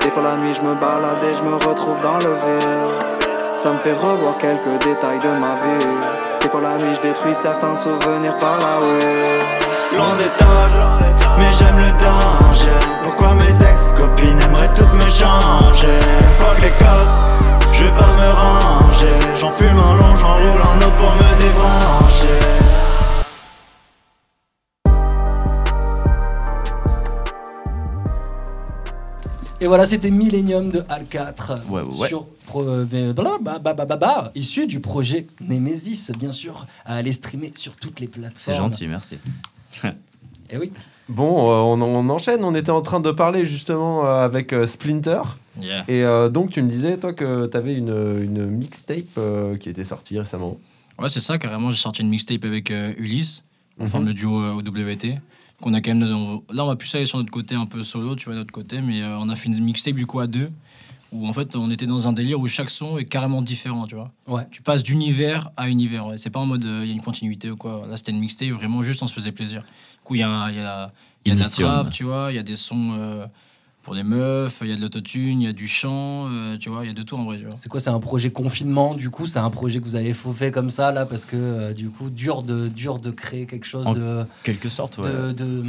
Des 0.00 0.10
fois 0.10 0.22
la 0.22 0.36
nuit 0.36 0.54
je 0.54 0.62
me 0.62 0.74
balade 0.74 1.22
et 1.22 1.34
je 1.36 1.42
me 1.42 1.54
retrouve 1.54 1.98
dans 2.02 2.18
le 2.18 2.34
vide. 2.34 3.18
Ça 3.58 3.72
me 3.72 3.78
fait 3.78 3.94
revoir 3.94 4.36
quelques 4.38 4.82
détails 4.84 5.18
de 5.18 5.32
ma 5.40 5.54
vie. 5.62 5.86
Des 6.40 6.48
fois 6.48 6.60
la 6.60 6.76
nuit 6.76 6.94
je 6.96 7.08
détruis 7.08 7.34
certains 7.34 7.76
souvenirs 7.76 8.36
par 8.38 8.58
la 8.58 8.80
way. 8.80 9.96
Loin 9.96 10.14
des 10.18 10.30
mais 11.38 11.52
j'aime 11.58 11.78
le 11.78 11.92
danger. 11.92 12.78
Pourquoi 13.02 13.34
mes 13.34 13.48
ex-copines 13.48 14.40
aimeraient 14.40 14.72
toutes 14.74 14.92
me 14.94 15.10
changer? 15.10 16.00
Fuck 16.38 16.60
les 16.60 16.70
cops, 16.70 17.14
je 17.72 17.84
veux 17.84 17.90
pas 17.90 18.12
me 18.16 18.30
ranger. 18.32 19.18
J'en 19.34 19.50
fume 19.50 19.78
Et 29.66 29.68
voilà, 29.68 29.84
c'était 29.84 30.12
Millennium 30.12 30.70
de 30.70 30.84
Al 30.88 31.06
4 31.06 31.64
Ouais, 31.68 31.80
ouais, 31.82 31.88
ouais. 31.98 32.06
sur 32.06 32.24
pro- 32.46 32.62
euh, 32.62 32.84
issu 34.36 34.68
du 34.68 34.78
projet 34.78 35.26
Nemesis, 35.40 36.12
bien 36.16 36.30
sûr, 36.30 36.68
à 36.84 36.94
aller 36.94 37.10
streamer 37.10 37.50
sur 37.56 37.74
toutes 37.74 37.98
les 37.98 38.06
plateformes. 38.06 38.36
C'est 38.36 38.54
gentil, 38.54 38.86
merci. 38.86 39.18
Et 40.50 40.56
oui. 40.56 40.70
Bon, 41.08 41.50
euh, 41.50 41.74
on, 41.74 41.82
on 41.82 42.08
enchaîne. 42.10 42.44
On 42.44 42.54
était 42.54 42.70
en 42.70 42.80
train 42.80 43.00
de 43.00 43.10
parler 43.10 43.44
justement 43.44 44.06
euh, 44.06 44.24
avec 44.24 44.52
euh, 44.52 44.68
Splinter. 44.68 45.22
Yeah. 45.60 45.82
Et 45.88 46.04
euh, 46.04 46.28
donc, 46.28 46.50
tu 46.52 46.62
me 46.62 46.70
disais, 46.70 46.96
toi, 46.98 47.12
que 47.12 47.46
tu 47.48 47.56
avais 47.56 47.74
une, 47.74 47.88
une 48.22 48.46
mixtape 48.46 49.18
euh, 49.18 49.56
qui 49.56 49.68
était 49.68 49.82
sortie 49.84 50.16
récemment. 50.20 50.58
Ouais, 51.00 51.08
c'est 51.08 51.18
ça, 51.18 51.38
carrément. 51.38 51.72
J'ai 51.72 51.78
sorti 51.78 52.02
une 52.02 52.08
mixtape 52.10 52.44
avec 52.44 52.70
euh, 52.70 52.92
Ulysse. 52.98 53.42
On 53.80 53.82
Mhm. 53.82 53.90
forme 53.90 54.06
le 54.06 54.14
duo 54.14 54.40
euh, 54.40 54.52
OWT. 54.52 55.18
Qu'on 55.60 55.72
a 55.74 55.80
quand 55.80 55.94
même. 55.94 56.12
on- 56.14 56.42
Là, 56.52 56.64
on 56.64 56.68
va 56.68 56.76
plus 56.76 56.94
aller 56.94 57.06
sur 57.06 57.18
notre 57.18 57.30
côté 57.30 57.54
un 57.54 57.66
peu 57.66 57.82
solo, 57.82 58.14
tu 58.16 58.26
vois, 58.26 58.34
notre 58.34 58.52
côté. 58.52 58.80
Mais 58.80 59.02
euh, 59.02 59.16
on 59.18 59.28
a 59.28 59.36
fait 59.36 59.48
une 59.48 59.58
mixtape 59.62 59.94
du 59.94 60.06
coup 60.06 60.20
à 60.20 60.26
deux. 60.26 60.50
Où 61.12 61.26
en 61.28 61.32
fait, 61.32 61.54
on 61.56 61.70
était 61.70 61.86
dans 61.86 62.08
un 62.08 62.12
délire 62.12 62.40
où 62.40 62.48
chaque 62.48 62.68
son 62.68 62.98
est 62.98 63.04
carrément 63.04 63.40
différent, 63.40 63.86
tu 63.86 63.94
vois. 63.94 64.10
Ouais. 64.26 64.42
Tu 64.50 64.60
passes 64.60 64.82
d'univers 64.82 65.50
à 65.56 65.68
univers. 65.68 66.06
ouais. 66.08 66.18
C'est 66.18 66.30
pas 66.30 66.40
en 66.40 66.46
mode 66.46 66.64
euh, 66.64 66.80
il 66.82 66.88
y 66.88 66.90
a 66.90 66.94
une 66.94 67.00
continuité 67.00 67.48
ou 67.50 67.56
quoi. 67.56 67.82
Là, 67.88 67.96
c'était 67.96 68.10
une 68.12 68.18
mixtape, 68.18 68.48
vraiment 68.50 68.82
juste 68.82 69.02
on 69.02 69.06
se 69.06 69.14
faisait 69.14 69.32
plaisir. 69.32 69.60
Du 69.62 70.04
coup, 70.04 70.14
il 70.16 70.20
y 70.20 70.24
a, 70.24 70.50
y 70.50 70.58
a, 70.58 70.92
y 71.24 71.30
a 71.30 71.34
de 71.34 71.38
la 71.40 71.48
trappe, 71.48 71.90
tu 71.90 72.04
vois. 72.04 72.26
Il 72.32 72.36
y 72.36 72.38
a 72.38 72.42
des 72.42 72.56
sons 72.56 72.92
euh, 72.98 73.26
pour 73.86 73.94
les 73.94 74.02
meufs, 74.02 74.58
il 74.62 74.68
y 74.68 74.72
a 74.72 74.76
de 74.76 74.80
l'autotune, 74.80 75.40
il 75.40 75.44
y 75.44 75.48
a 75.48 75.52
du 75.52 75.68
chant, 75.68 76.28
euh, 76.28 76.56
tu 76.58 76.70
vois. 76.70 76.82
Il 76.84 76.88
y 76.88 76.90
a 76.90 76.92
de 76.92 77.04
tout 77.04 77.14
en 77.16 77.24
vrai. 77.24 77.38
C'est 77.54 77.68
quoi 77.68 77.78
C'est 77.78 77.88
un 77.90 78.00
projet 78.00 78.30
confinement, 78.32 78.96
du 78.96 79.10
coup 79.10 79.28
C'est 79.28 79.38
un 79.38 79.48
projet 79.48 79.78
que 79.78 79.84
vous 79.84 79.94
avez 79.94 80.12
fait 80.12 80.50
comme 80.50 80.70
ça, 80.70 80.90
là, 80.90 81.06
parce 81.06 81.24
que, 81.24 81.36
euh, 81.36 81.72
du 81.72 81.90
coup, 81.90 82.10
dur 82.10 82.42
de, 82.42 82.66
dur 82.66 82.98
de 82.98 83.12
créer 83.12 83.46
quelque 83.46 83.64
chose 83.64 83.86
En 83.86 83.94
de, 83.94 84.26
Quelque 84.42 84.68
sorte, 84.68 84.98
ouais. 84.98 85.08
de, 85.08 85.30
de, 85.30 85.62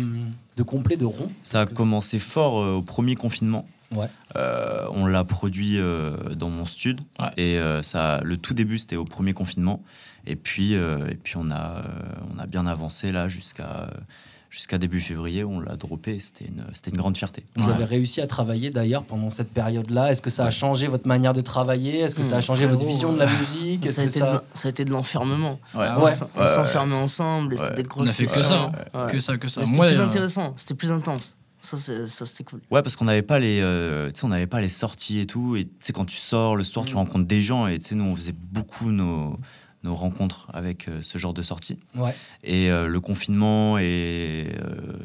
de 0.56 0.64
complet, 0.64 0.98
de 0.98 1.06
rond. 1.06 1.28
Ça 1.44 1.62
a 1.62 1.66
commencé 1.68 2.18
fort 2.18 2.60
euh, 2.60 2.72
au 2.74 2.82
premier 2.82 3.14
confinement. 3.14 3.66
Ouais. 3.96 4.08
Euh, 4.36 4.86
on 4.94 5.06
l'a 5.06 5.24
produit 5.24 5.78
euh, 5.78 6.18
dans 6.34 6.50
mon 6.50 6.66
stud 6.66 7.00
Ouais. 7.20 7.28
et 7.38 7.60
euh, 7.60 7.84
ça, 7.84 8.20
le 8.24 8.36
tout 8.38 8.56
début 8.56 8.80
c'était 8.80 8.98
au 8.98 9.06
premier 9.06 9.34
confinement 9.34 9.82
et 10.26 10.36
puis 10.36 10.76
euh, 10.76 11.08
et 11.10 11.16
puis 11.16 11.36
on 11.38 11.50
a 11.52 11.78
euh, 11.78 11.84
on 12.36 12.38
a 12.38 12.48
bien 12.48 12.68
avancé 12.68 13.14
là 13.14 13.30
jusqu'à 13.30 13.90
jusqu'à 14.50 14.78
début 14.78 15.02
février 15.02 15.44
on 15.44 15.60
l'a 15.60 15.76
droppé. 15.76 16.20
C'était 16.20 16.46
une 16.46 16.64
c'était 16.74 16.92
une 16.92 16.98
grande 16.98 17.18
fierté. 17.18 17.44
Vous 17.56 17.68
Ouais. 17.68 17.74
avez 17.76 17.84
réussi 17.86 18.22
à 18.22 18.28
travailler 18.28 18.70
d'ailleurs 18.70 19.04
pendant 19.04 19.30
cette 19.30 19.52
période-là. 19.54 20.12
Est-ce 20.12 20.22
que 20.22 20.30
ça 20.30 20.46
a 20.46 20.52
changé 20.52 20.88
votre 20.88 21.08
manière 21.08 21.34
de 21.34 21.42
travailler? 21.42 22.00
Est-ce 22.00 22.16
que 22.16 22.24
ça 22.24 22.36
a 22.36 22.40
Mmh, 22.40 22.42
changé 22.44 22.66
votre 22.66 22.86
vision 22.86 23.14
de 23.14 23.20
la 23.20 23.28
musique? 23.28 23.84
Est-ce 23.86 23.94
Ça 23.94 24.02
a, 24.02 24.06
que 24.06 24.10
été 24.10 24.20
ça- 24.20 24.34
de, 24.34 24.40
ça 24.54 24.68
a 24.68 24.72
été 24.72 24.86
de 24.86 24.92
l'enfermement. 24.92 25.60
Ouais. 25.76 25.88
On 25.98 26.04
Ouais. 26.04 26.12
s- 26.12 26.24
on 26.36 26.42
Ouais, 26.42 26.48
s'enfermait 26.48 26.96
ensemble 26.96 27.58
c'était 27.58 27.76
des 27.76 27.84
On 27.84 27.88
grosses 27.88 28.10
a 28.10 28.14
fait 28.14 28.26
que 28.26 28.44
ça, 28.44 28.62
hein. 28.62 28.72
Ouais. 29.06 29.12
que 29.12 29.20
ça, 29.20 29.38
que 29.38 29.48
ça. 29.48 29.60
Mais 29.62 29.66
C'était 29.66 29.78
Moi, 29.78 29.88
plus 29.88 30.00
euh, 30.00 30.06
intéressant, 30.06 30.54
c'était 30.56 30.74
plus 30.76 30.92
intense. 30.92 31.36
Ça, 31.60 31.76
c'est- 31.76 32.08
ça 32.08 32.26
c'était 32.28 32.44
cool. 32.44 32.62
Ouais, 32.70 32.82
parce 32.84 32.96
qu'on 32.96 33.06
n'avait 33.06 33.24
pas 33.24 33.40
les, 33.40 33.60
euh, 33.62 34.10
tu 34.12 34.20
sais, 34.20 34.26
on 34.26 34.30
n'avait 34.30 34.46
pas 34.48 34.62
les 34.62 34.70
sorties 34.70 35.20
et 35.20 35.26
tout. 35.26 35.56
Et 35.56 35.66
tu 35.66 35.72
sais, 35.82 35.92
quand 35.92 36.06
tu 36.06 36.16
sors 36.18 36.56
le 36.56 36.64
soir, 36.64 36.86
tu 36.86 36.94
Mm. 36.94 36.98
rencontres 37.00 37.26
des 37.28 37.42
gens. 37.42 37.66
Et 37.68 37.80
tu 37.80 37.88
sais, 37.90 37.96
nous, 37.96 38.06
on 38.06 38.16
faisait 38.16 38.36
beaucoup 38.52 38.92
nos, 38.92 39.36
nos 39.88 39.96
rencontres 39.96 40.48
avec 40.54 40.88
euh, 40.88 41.02
ce 41.02 41.18
genre 41.18 41.34
de 41.34 41.42
sorties. 41.42 41.80
Ouais. 41.96 42.14
Et 42.44 42.70
euh, 42.70 42.88
le 42.88 43.00
confinement 43.00 43.78
et 43.80 44.48
euh, 44.60 44.98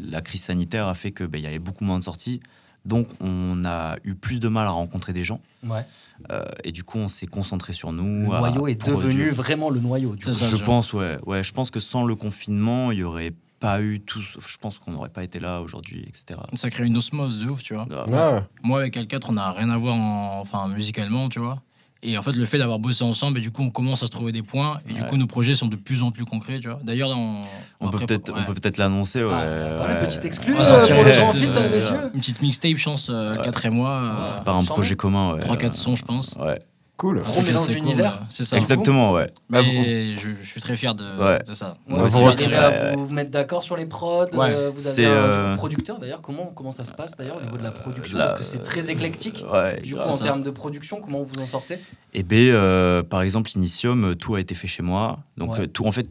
la 0.00 0.20
crise 0.22 0.42
sanitaire 0.42 0.88
a 0.88 0.94
fait 0.94 1.12
que 1.12 1.24
ben, 1.24 1.38
il 1.38 1.44
y 1.44 1.46
avait 1.46 1.58
beaucoup 1.58 1.84
moins 1.84 1.98
de 1.98 2.04
sorties. 2.04 2.40
Donc, 2.84 3.06
on 3.20 3.64
a 3.66 3.96
eu 4.04 4.14
plus 4.14 4.40
de 4.40 4.48
mal 4.48 4.66
à 4.66 4.70
rencontrer 4.70 5.12
des 5.12 5.22
gens. 5.24 5.40
Ouais. 5.62 5.84
Euh, 6.30 6.42
et 6.64 6.72
du 6.72 6.84
coup, 6.84 6.96
on 6.98 7.08
s'est 7.08 7.26
concentré 7.26 7.74
sur 7.74 7.92
nous. 7.92 8.30
Le 8.30 8.34
à 8.34 8.38
noyau 8.40 8.66
est 8.66 8.76
produire. 8.76 9.00
devenu 9.02 9.30
vraiment 9.30 9.68
le 9.68 9.80
noyau. 9.80 10.14
Du 10.16 10.24
C'est 10.24 10.30
coup. 10.30 10.36
ça, 10.36 10.46
Je 10.48 10.56
pense, 10.56 10.92
ouais, 10.94 11.18
ouais. 11.26 11.44
Je 11.44 11.52
pense 11.52 11.70
que 11.70 11.80
sans 11.80 12.04
le 12.04 12.14
confinement, 12.14 12.90
il 12.92 12.98
y 13.00 13.02
aurait 13.02 13.34
pas 13.60 13.82
eu 13.82 14.00
tout. 14.00 14.20
Je 14.22 14.56
pense 14.58 14.78
qu'on 14.78 14.92
n'aurait 14.92 15.10
pas 15.10 15.24
été 15.24 15.38
là 15.38 15.60
aujourd'hui, 15.60 16.04
etc. 16.08 16.40
Ça 16.54 16.70
crée 16.70 16.86
une 16.86 16.96
osmose 16.96 17.38
de 17.40 17.48
ouf, 17.50 17.62
tu 17.62 17.74
vois. 17.74 17.86
Ouais. 18.06 18.40
Moi, 18.62 18.80
avec 18.80 18.96
L4, 18.96 19.24
on 19.28 19.32
n'a 19.32 19.50
rien 19.50 19.68
à 19.70 19.76
voir 19.76 19.96
en, 19.96 20.40
enfin, 20.40 20.66
musicalement, 20.68 21.28
tu 21.28 21.40
vois. 21.40 21.60
Et 22.02 22.16
en 22.16 22.22
fait, 22.22 22.32
le 22.32 22.44
fait 22.44 22.58
d'avoir 22.58 22.78
bossé 22.78 23.02
ensemble, 23.02 23.38
et 23.38 23.40
du 23.40 23.50
coup, 23.50 23.62
on 23.62 23.70
commence 23.70 24.02
à 24.04 24.06
se 24.06 24.10
trouver 24.12 24.30
des 24.30 24.42
points. 24.42 24.78
Et 24.88 24.92
du 24.92 25.00
Ouais. 25.02 25.08
coup, 25.08 25.16
nos 25.16 25.26
projets 25.26 25.56
sont 25.56 25.66
de 25.66 25.74
plus 25.74 26.02
en 26.04 26.12
plus 26.12 26.24
concrets, 26.24 26.60
tu 26.60 26.68
vois. 26.68 26.78
D'ailleurs, 26.84 27.10
on, 27.10 27.42
On 27.80 27.90
peut 27.90 27.98
peut-être, 27.98 28.32
ouais. 28.32 28.40
on 28.40 28.44
peut 28.44 28.54
peut-être 28.54 28.76
l'annoncer. 28.78 29.24
Ouais, 29.24 29.30
Ah, 29.32 29.74
voilà, 29.78 29.94
ouais. 29.94 30.06
petite 30.06 30.24
exclue 30.24 30.54
On 30.54 30.62
va 30.62 30.64
euh, 30.74 30.86
pour 30.94 31.02
le 31.04 31.10
une 31.10 31.16
grand 31.18 31.32
petite, 31.32 31.52
fit, 31.52 31.58
euh, 31.58 31.74
messieurs. 31.74 32.10
Une 32.14 32.20
petite 32.20 32.40
mixtape, 32.42 32.76
je 32.76 32.84
pense, 32.84 33.08
euh, 33.10 33.36
Ouais. 33.36 33.42
4 33.42 33.66
et 33.66 33.70
moi. 33.70 34.00
Ouais. 34.02 34.44
Par 34.44 34.56
un 34.56 34.64
projet 34.64 34.94
commun. 34.94 35.34
Ouais. 35.34 35.40
3-4 35.40 35.72
sons, 35.74 35.96
je 35.96 36.04
pense. 36.04 36.36
Ouais. 36.38 36.58
Cool. 36.98 37.20
Gros 37.22 37.42
mélange 37.42 37.68
d'univers. 37.68 38.12
ouais. 38.20 38.26
C'est 38.28 38.44
ça. 38.44 38.56
Exactement, 38.58 39.12
ouais. 39.12 39.30
Ah, 39.52 39.62
Mais 39.62 40.16
je, 40.16 40.30
je 40.42 40.46
suis 40.46 40.60
très 40.60 40.74
fier 40.74 40.94
de, 40.96 41.04
Ouais. 41.18 41.38
de 41.46 41.54
ça. 41.54 41.76
Ouais, 41.88 41.94
Bah, 41.96 42.02
vous 42.02 42.08
vous 42.08 42.26
arrivez 42.26 42.56
à 42.56 42.70
retirez- 42.70 42.96
vous 42.96 43.08
mettre 43.14 43.30
d'accord 43.30 43.62
sur 43.62 43.76
les 43.76 43.86
prods. 43.86 44.26
Ouais. 44.34 44.50
euh, 44.50 44.70
vous 44.74 44.80
C'est, 44.80 45.04
avez 45.04 45.14
un 45.16 45.30
du 45.30 45.38
coup, 45.38 45.44
euh, 45.46 45.54
producteur 45.54 45.98
d'ailleurs. 46.00 46.20
Comment, 46.20 46.46
comment 46.46 46.72
ça 46.72 46.82
se 46.82 46.90
passe 46.92 47.16
d'ailleurs 47.16 47.36
au 47.36 47.40
niveau 47.42 47.56
de 47.56 47.62
la 47.62 47.70
production 47.70 48.18
Parce 48.18 48.34
que 48.34 48.42
c'est 48.42 48.64
très 48.64 48.90
éclectique. 48.90 49.44
Ouais, 49.52 49.80
Du 49.80 49.94
coup, 49.94 50.00
en 50.00 50.12
ça. 50.12 50.24
termes 50.24 50.42
de 50.42 50.50
production, 50.50 51.00
comment 51.00 51.22
vous 51.22 51.40
en 51.40 51.46
sortez? 51.46 51.78
Et 52.14 52.24
B, 52.24 52.32
euh, 52.34 53.04
par 53.04 53.22
exemple, 53.22 53.48
Initium, 53.54 54.04
euh, 54.04 54.14
tout 54.16 54.34
a 54.34 54.40
été 54.40 54.56
fait 54.56 54.66
chez 54.66 54.82
moi. 54.82 55.20
Donc, 55.36 55.52
Ouais. 55.52 55.60
euh, 55.60 55.66
tout, 55.68 55.86
en 55.86 55.92
fait, 55.92 56.10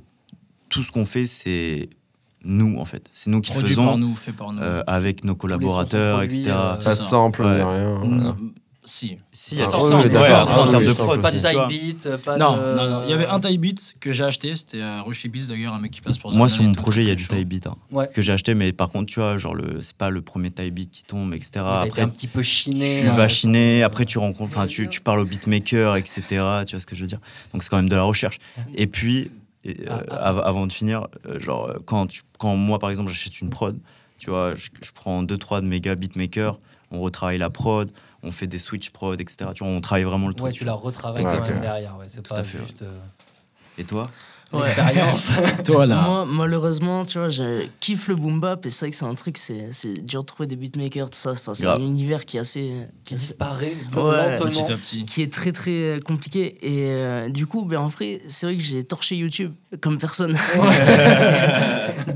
tout 0.69 0.83
ce 0.83 0.91
qu'on 0.93 1.03
fait, 1.03 1.25
c'est 1.25 1.89
nous, 2.45 2.77
en 2.79 2.85
fait. 2.85 3.03
C'est 3.11 3.29
nous 3.29 3.41
qui 3.41 3.51
Produit 3.51 3.75
par 3.75 3.83
faisons 3.87 3.97
nous, 3.97 4.15
fait 4.15 4.31
par 4.31 4.53
nous. 4.53 4.61
euh, 4.61 4.83
avec 4.87 5.25
nos 5.25 5.35
collaborateurs, 5.35 6.19
produits, 6.19 6.39
etc. 6.39 6.55
euh, 6.57 6.73
Pas 6.75 6.79
C'est 6.79 6.89
de 6.91 6.93
ça. 6.95 7.03
sample, 7.03 7.43
Ouais. 7.43 7.57
ni 7.57 7.61
rien. 7.61 8.35
Si. 8.87 9.17
Si, 9.31 9.55
il 9.55 9.59
y 9.59 9.61
a 9.61 9.65
Ah, 9.67 9.71
tout 9.77 9.83
oui, 9.85 9.89
oui, 9.93 10.01
ouais, 10.03 10.09
d'accord. 10.09 10.47
Ah, 10.49 10.61
en 10.61 10.69
termes 10.69 10.85
de 10.85 10.93
prod, 10.93 11.21
Pas 11.21 11.31
de 11.31 11.39
vois. 11.39 11.67
beat, 11.67 12.09
pas 12.23 12.37
Non, 12.37 12.55
de. 12.57 12.73
non, 12.75 12.89
non. 12.89 13.03
Il 13.05 13.09
y 13.09 13.13
avait 13.13 13.27
un 13.27 13.39
tie 13.39 13.57
beat 13.57 13.95
que 13.99 14.11
j'ai 14.11 14.23
acheté, 14.23 14.55
c'était 14.55 14.81
à 14.81 15.01
Rocher 15.01 15.27
Beats 15.29 15.47
d'ailleurs, 15.49 15.73
un 15.73 15.79
mec 15.79 15.91
qui 15.91 16.01
passe 16.01 16.17
pour 16.17 16.31
Moi, 16.33 16.47
sur 16.49 16.63
mon 16.63 16.73
projet, 16.73 17.01
il 17.03 17.07
y 17.07 17.11
a 17.11 17.15
du 17.15 17.27
tie 17.27 17.43
beat 17.45 17.67
hein, 17.67 17.75
Ouais. 17.91 18.07
que 18.13 18.21
j'ai 18.21 18.31
acheté, 18.33 18.55
mais 18.55 18.71
par 18.71 18.89
contre, 18.89 19.11
tu 19.11 19.19
vois, 19.19 19.37
genre, 19.37 19.53
le, 19.55 19.81
c'est 19.81 19.95
pas 19.95 20.09
le 20.09 20.21
premier 20.21 20.51
tie 20.51 20.71
beat 20.71 20.89
qui 20.89 21.03
tombe, 21.03 21.33
etc. 21.33 21.51
Après, 21.65 22.01
un 22.01 22.07
petit 22.09 22.27
peu 22.27 22.41
chiné. 22.41 23.01
tu 23.01 23.09
euh, 23.09 23.13
vas 23.13 23.27
chiner, 23.27 23.83
après, 23.83 24.05
tu 24.05 24.17
rencontres, 24.17 24.51
enfin, 24.57 24.67
tu, 24.67 24.87
tu 24.89 25.01
parles 25.01 25.19
au 25.19 25.25
beatmaker, 25.25 25.95
etc. 25.97 26.23
Tu 26.65 26.75
vois 26.75 26.79
ce 26.79 26.85
que 26.85 26.95
je 26.95 27.01
veux 27.01 27.07
dire 27.07 27.19
Donc, 27.53 27.63
c'est 27.63 27.69
quand 27.69 27.77
même 27.77 27.89
de 27.89 27.95
la 27.95 28.03
recherche. 28.03 28.37
Et 28.73 28.87
puis, 28.87 29.31
et, 29.63 29.81
euh, 29.81 29.89
Ah, 29.89 30.03
ah, 30.11 30.29
av- 30.29 30.41
avant 30.45 30.65
de 30.65 30.71
finir, 30.71 31.07
euh, 31.27 31.39
genre, 31.39 31.69
euh, 31.69 31.73
quand, 31.85 32.07
tu, 32.07 32.21
quand 32.39 32.55
moi, 32.55 32.79
par 32.79 32.89
exemple, 32.89 33.09
j'achète 33.09 33.41
une 33.41 33.49
prod, 33.49 33.77
tu 34.17 34.29
vois, 34.29 34.55
je, 34.55 34.69
je 34.81 34.91
prends 34.93 35.23
2-3 35.23 35.61
de 35.61 35.67
méga 35.67 35.93
beatmakers, 35.95 36.57
on 36.91 36.99
retravaille 36.99 37.37
la 37.37 37.49
prod, 37.49 37.91
on 38.23 38.31
fait 38.31 38.47
des 38.47 38.59
switch 38.59 38.89
prod, 38.89 39.19
etc. 39.19 39.51
Tu 39.53 39.63
vois, 39.63 39.71
on 39.71 39.81
travaille 39.81 40.03
vraiment 40.03 40.27
le 40.27 40.33
truc. 40.33 40.45
Ouais, 40.47 40.51
tu 40.51 40.65
la 40.65 40.73
retravailles 40.73 41.25
Ouais, 41.25 41.31
quand 41.31 41.47
même 41.47 41.61
derrière. 41.61 41.97
Ouais, 41.97 42.07
c'est 42.09 42.27
pas 42.27 42.43
fait, 42.43 42.57
juste 42.57 42.81
euh, 42.81 42.99
Et 43.77 43.83
toi? 43.83 44.07
Ouais. 44.53 44.63
l'expérience. 44.63 45.29
Toi 45.65 45.85
là. 45.85 46.01
Moi, 46.03 46.25
malheureusement, 46.25 47.03
tu 47.05 47.17
vois, 47.17 47.27
je 47.29 47.65
kiffe 47.81 48.07
le 48.07 48.15
boom 48.15 48.39
bap 48.39 48.65
et 48.65 48.69
c'est 48.69 48.85
vrai 48.85 48.91
que 48.91 48.95
c'est 48.97 49.05
un 49.05 49.13
truc, 49.15 49.37
c'est 49.37 49.73
c'est 49.73 49.93
dur 50.05 50.21
de 50.21 50.25
trouver 50.25 50.47
des 50.47 50.55
beatmakers, 50.55 51.09
tout 51.09 51.17
ça. 51.17 51.31
Enfin, 51.31 51.53
c'est 51.53 51.65
un 51.67 51.75
univers 51.81 52.23
qui 52.25 52.37
est 52.37 52.39
assez. 52.39 52.71
qui 53.03 53.15
disparaît 53.15 53.73
Ouais. 53.95 54.35
Petit 54.35 54.71
à 54.71 54.77
petit. 54.77 55.05
qui 55.05 55.21
est 55.21 55.31
très 55.33 55.51
très 55.51 55.71
euh, 55.71 55.99
compliqué 55.99 56.57
et 56.61 56.85
euh, 56.91 57.29
du 57.29 57.45
coup 57.45 57.65
ben 57.65 57.79
en 57.79 57.87
vrai 57.89 58.21
c'est 58.27 58.45
vrai 58.45 58.55
que 58.55 58.61
j'ai 58.61 58.83
torché 58.83 59.15
YouTube 59.15 59.53
comme 59.81 59.97
personne 59.97 60.33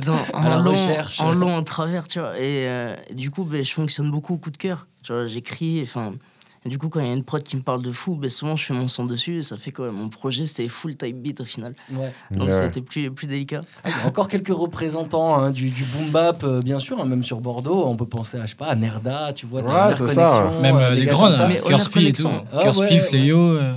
Dans- 0.06 0.18
en 0.34 0.62
long 0.62 0.72
recherche. 0.72 1.20
en 1.20 1.32
long 1.34 1.54
en 1.56 1.64
travers 1.64 2.08
tu 2.08 2.20
vois 2.20 2.38
et 2.38 2.68
euh, 2.68 2.96
du 3.14 3.30
coup 3.32 3.44
ben 3.44 3.64
je 3.64 3.74
fonctionne 3.74 4.10
beaucoup 4.12 4.36
au 4.36 4.38
coup 4.38 4.52
de 4.52 4.58
cœur 4.58 4.88
tu 5.04 5.12
vois 5.14 5.26
j'écris 5.26 5.82
enfin 5.84 6.14
et 6.14 6.18
du 6.66 6.78
coup 6.78 6.90
quand 6.90 7.00
il 7.00 7.08
y 7.08 7.10
a 7.10 7.14
une 7.14 7.24
prod 7.24 7.42
qui 7.42 7.56
me 7.58 7.64
parle 7.64 7.82
de 7.82 7.92
fou 7.92 8.16
ben 8.16 8.30
souvent 8.30 8.56
je 8.56 8.64
fais 8.66 8.74
mon 8.74 8.88
son 8.88 9.06
dessus 9.06 9.38
et 9.40 9.42
ça 9.42 9.58
fait 9.58 9.72
quoi 9.72 9.92
mon 9.92 10.10
projet 10.10 10.46
c'était 10.46 10.68
full 10.70 10.96
type 10.96 11.18
beat 11.18 11.42
au 11.42 11.46
final 11.46 11.74
Ouais. 11.92 12.12
donc 12.30 12.50
Ouais. 12.50 12.54
c'était 12.54 12.82
plus 12.82 13.10
plus 13.10 13.26
délicat 13.28 13.62
Ah, 13.84 13.90
Il 13.90 13.98
y 13.98 14.04
a 14.04 14.08
encore 14.08 14.28
quelques 14.28 14.54
représentants 14.56 15.36
hein, 15.40 15.50
du, 15.52 15.70
du 15.72 15.84
boom 15.86 16.10
bap, 16.12 16.44
euh, 16.44 16.60
bien 16.62 16.78
sûr, 16.80 17.00
hein, 17.02 17.06
même 17.06 17.24
sur 17.24 17.40
Bordeaux. 17.42 17.84
On 17.88 17.96
peut 17.96 18.06
penser 18.06 18.38
à, 18.38 18.46
je 18.46 18.52
sais 18.52 18.56
pas, 18.56 18.68
à 18.68 18.76
Nerda, 18.76 19.34
tu 19.34 19.46
vois, 19.48 19.62
Ouais, 19.62 19.96
c'est 19.98 20.14
ça. 20.14 20.52
Même 20.62 20.76
euh, 20.76 20.92
euh, 20.92 20.96
des 20.96 21.06
grands 21.08 21.28
Honor 21.32 21.50
Kurspi 21.66 22.08
et 22.08 22.14
tout. 22.14 22.28
Ah, 22.54 22.72
Fléau. 22.72 23.40
euh, 23.40 23.74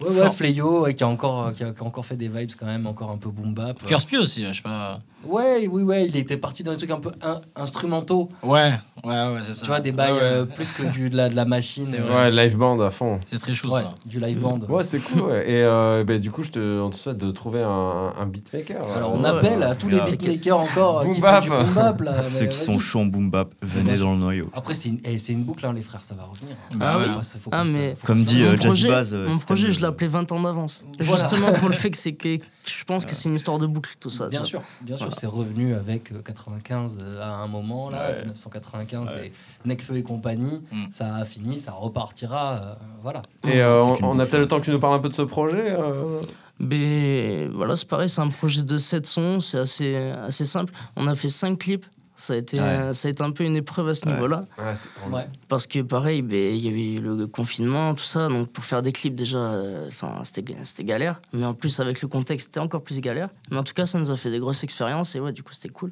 Ouais, 0.00 0.08
ouais, 0.22 0.30
Fléau, 0.30 0.80
ouais, 0.82 0.94
qui, 0.94 1.04
a 1.04 1.08
encore, 1.08 1.46
euh, 1.46 1.52
qui, 1.52 1.62
a, 1.62 1.70
qui 1.70 1.80
a 1.80 1.84
encore 1.84 2.04
fait 2.04 2.16
des 2.16 2.26
vibes 2.26 2.50
quand 2.58 2.66
même, 2.66 2.86
encore 2.86 3.10
un 3.10 3.18
peu 3.18 3.28
boom 3.30 3.54
bap. 3.54 3.84
Kurspi 3.86 4.16
aussi, 4.16 4.44
je 4.44 4.52
sais 4.54 4.62
pas. 4.62 5.00
Ouais, 5.24 5.68
oui, 5.70 5.82
ouais, 5.84 6.06
il 6.06 6.16
était 6.16 6.36
parti 6.38 6.64
dans 6.64 6.72
des 6.72 6.78
trucs 6.78 6.90
un 6.90 6.98
peu 6.98 7.12
in- 7.22 7.40
instrumentaux, 7.54 8.28
Ouais, 8.42 8.72
ouais, 9.04 9.10
ouais, 9.10 9.40
c'est 9.42 9.54
ça. 9.54 9.60
tu 9.62 9.66
vois, 9.68 9.80
des 9.80 9.92
bails 9.92 10.12
Ouais, 10.12 10.18
ouais. 10.18 10.24
euh, 10.24 10.44
plus 10.44 10.70
que 10.72 10.82
du, 10.84 11.10
de, 11.10 11.16
la, 11.16 11.28
de 11.28 11.36
la 11.36 11.44
machine. 11.44 11.84
C'est 11.84 12.00
euh, 12.00 12.04
vrai. 12.04 12.14
Ouais, 12.14 12.30
live 12.30 12.56
band 12.56 12.80
à 12.80 12.90
fond. 12.90 13.20
C'est 13.26 13.38
très 13.40 13.54
chaud 13.54 13.70
ouais, 13.72 13.80
ça. 13.82 13.94
du 14.06 14.20
live 14.20 14.38
band. 14.40 14.60
Ouais, 14.68 14.82
c'est 14.82 14.98
cool. 15.00 15.22
ouais. 15.22 15.50
Et 15.50 15.62
euh, 15.62 16.04
ben, 16.04 16.18
du 16.20 16.30
coup, 16.30 16.42
je 16.42 16.50
te, 16.50 16.80
on 16.80 16.90
te 16.90 16.96
souhaite 16.96 17.16
de 17.18 17.30
trouver 17.30 17.62
un, 17.62 18.12
un 18.20 18.26
beatmaker. 18.26 18.82
Alors 18.96 19.14
on 19.14 19.22
Ouais. 19.22 19.28
appelle 19.28 19.62
à 19.62 19.74
tous 19.74 19.88
les 19.88 20.00
beatmakers 20.00 20.58
encore 20.58 21.00
euh, 21.00 21.04
Boom 21.04 21.14
qui 21.14 21.20
bap. 21.20 21.44
font 21.44 21.58
du 21.58 21.64
boom 21.64 21.74
bap 21.74 22.00
là. 22.02 22.22
Ceux 22.22 22.46
qui 22.46 22.58
sont 22.58 22.78
chauds 22.78 23.00
en 23.00 23.06
boom 23.06 23.30
bap, 23.30 23.52
venez 23.62 23.96
dans 23.96 24.12
le 24.12 24.18
noyau. 24.18 24.46
Après 24.54 24.74
c'est 24.74 24.88
une, 24.90 25.00
eh, 25.04 25.18
c'est 25.18 25.32
une 25.32 25.44
boucle 25.44 25.64
hein, 25.66 25.72
les 25.74 25.82
frères, 25.82 26.02
ça 26.04 26.14
va 26.14 26.24
revenir. 26.24 26.54
Bah 26.74 26.98
ouais. 26.98 27.04
Ouais, 27.16 27.22
ça, 27.22 27.38
faut 27.40 27.50
Ah, 27.52 27.64
mais- 27.64 27.96
Comme 28.04 28.22
dit 28.22 28.42
Jazzy 28.60 28.86
Baz, 28.88 29.12
mon 29.14 29.38
projet 29.38 29.70
je 29.72 29.78
l'ai 29.80 29.86
appelé 29.86 30.06
20 30.08 30.30
ans 30.32 30.40
d'avance 30.40 30.84
justement 31.00 31.52
pour 31.52 31.68
le 31.68 31.74
fait 31.74 31.90
que 31.90 31.96
c'est 31.96 32.12
que 32.12 32.38
je 32.64 32.84
pense 32.84 33.04
que 33.06 33.14
c'est 33.14 33.28
une 33.28 33.34
histoire 33.34 33.58
de 33.58 33.66
boucle 33.66 33.94
tout 33.98 34.10
ça 34.10 34.28
Bien 34.28 34.44
sûr, 34.44 34.62
bien 34.82 34.96
sûr, 34.96 35.06
Voilà. 35.06 35.20
c'est 35.20 35.26
revenu 35.26 35.74
avec 35.74 36.12
euh, 36.12 36.22
95 36.22 36.98
euh, 37.02 37.20
à 37.22 37.28
un 37.36 37.48
moment 37.48 37.90
là, 37.90 38.10
Ouais. 38.10 38.18
1995, 38.20 39.06
Ouais. 39.08 39.32
les 39.64 39.74
Necfeu 39.74 39.96
et 39.96 40.02
compagnie, 40.02 40.60
Mm. 40.70 40.84
ça 40.92 41.16
a 41.16 41.24
fini, 41.24 41.58
ça 41.58 41.72
repartira, 41.72 42.52
euh, 42.52 42.74
voilà. 43.02 43.22
Et 43.44 43.60
euh, 43.60 43.84
on, 44.02 44.18
a 44.18 44.26
peut-être 44.26 44.40
le 44.40 44.48
temps 44.48 44.60
que 44.60 44.64
tu 44.66 44.70
nous 44.70 44.80
parles 44.80 44.94
un 44.94 44.98
peu 45.00 45.08
de 45.08 45.14
ce 45.14 45.22
projet. 45.22 45.70
euh. 45.72 46.20
Mais 46.58 47.48
voilà, 47.48 47.74
c'est 47.76 47.88
pareil, 47.88 48.08
c'est 48.08 48.20
un 48.20 48.28
projet 48.28 48.62
de 48.62 48.78
7 48.78 49.06
sons, 49.06 49.40
c'est 49.40 49.58
assez, 49.58 49.96
assez 50.26 50.44
simple. 50.44 50.72
On 50.96 51.06
a 51.08 51.14
fait 51.16 51.28
5 51.28 51.58
clips, 51.58 51.86
ça 52.14 52.34
a, 52.34 52.36
été, 52.36 52.58
Ouais. 52.58 52.64
euh, 52.64 52.92
ça 52.92 53.08
a 53.08 53.10
été 53.10 53.22
un 53.22 53.30
peu 53.30 53.44
une 53.44 53.56
épreuve 53.56 53.88
à 53.88 53.94
ce 53.94 54.04
Ouais. 54.06 54.12
niveau-là. 54.12 54.44
C'est 54.74 54.92
trop 54.94 55.08
bien. 55.08 55.18
Ouais. 55.18 55.28
Parce 55.48 55.66
que 55.66 55.80
pareil, 55.80 56.22
ben, 56.22 56.54
il 56.54 56.64
y 56.64 56.68
avait 56.68 56.94
eu 56.94 57.00
le 57.00 57.26
confinement, 57.26 57.94
tout 57.94 58.04
ça, 58.04 58.28
donc 58.28 58.50
pour 58.50 58.64
faire 58.64 58.82
des 58.82 58.92
clips 58.92 59.14
déjà, 59.14 59.38
euh, 59.38 59.88
enfin 59.88 60.22
c'était 60.24 60.44
c'était 60.64 60.84
galère. 60.84 61.20
Mais 61.32 61.44
en 61.46 61.54
plus, 61.54 61.80
avec 61.80 62.02
le 62.02 62.08
contexte, 62.08 62.48
c'était 62.48 62.60
encore 62.60 62.82
plus 62.82 63.00
galère. 63.00 63.30
Mais 63.50 63.56
en 63.56 63.64
tout 63.64 63.74
cas, 63.74 63.86
ça 63.86 63.98
nous 63.98 64.10
a 64.10 64.16
fait 64.16 64.30
des 64.30 64.38
grosses 64.38 64.62
expériences 64.64 65.14
et 65.16 65.20
ouais, 65.20 65.32
du 65.32 65.42
coup, 65.42 65.52
c'était 65.52 65.70
cool. 65.70 65.90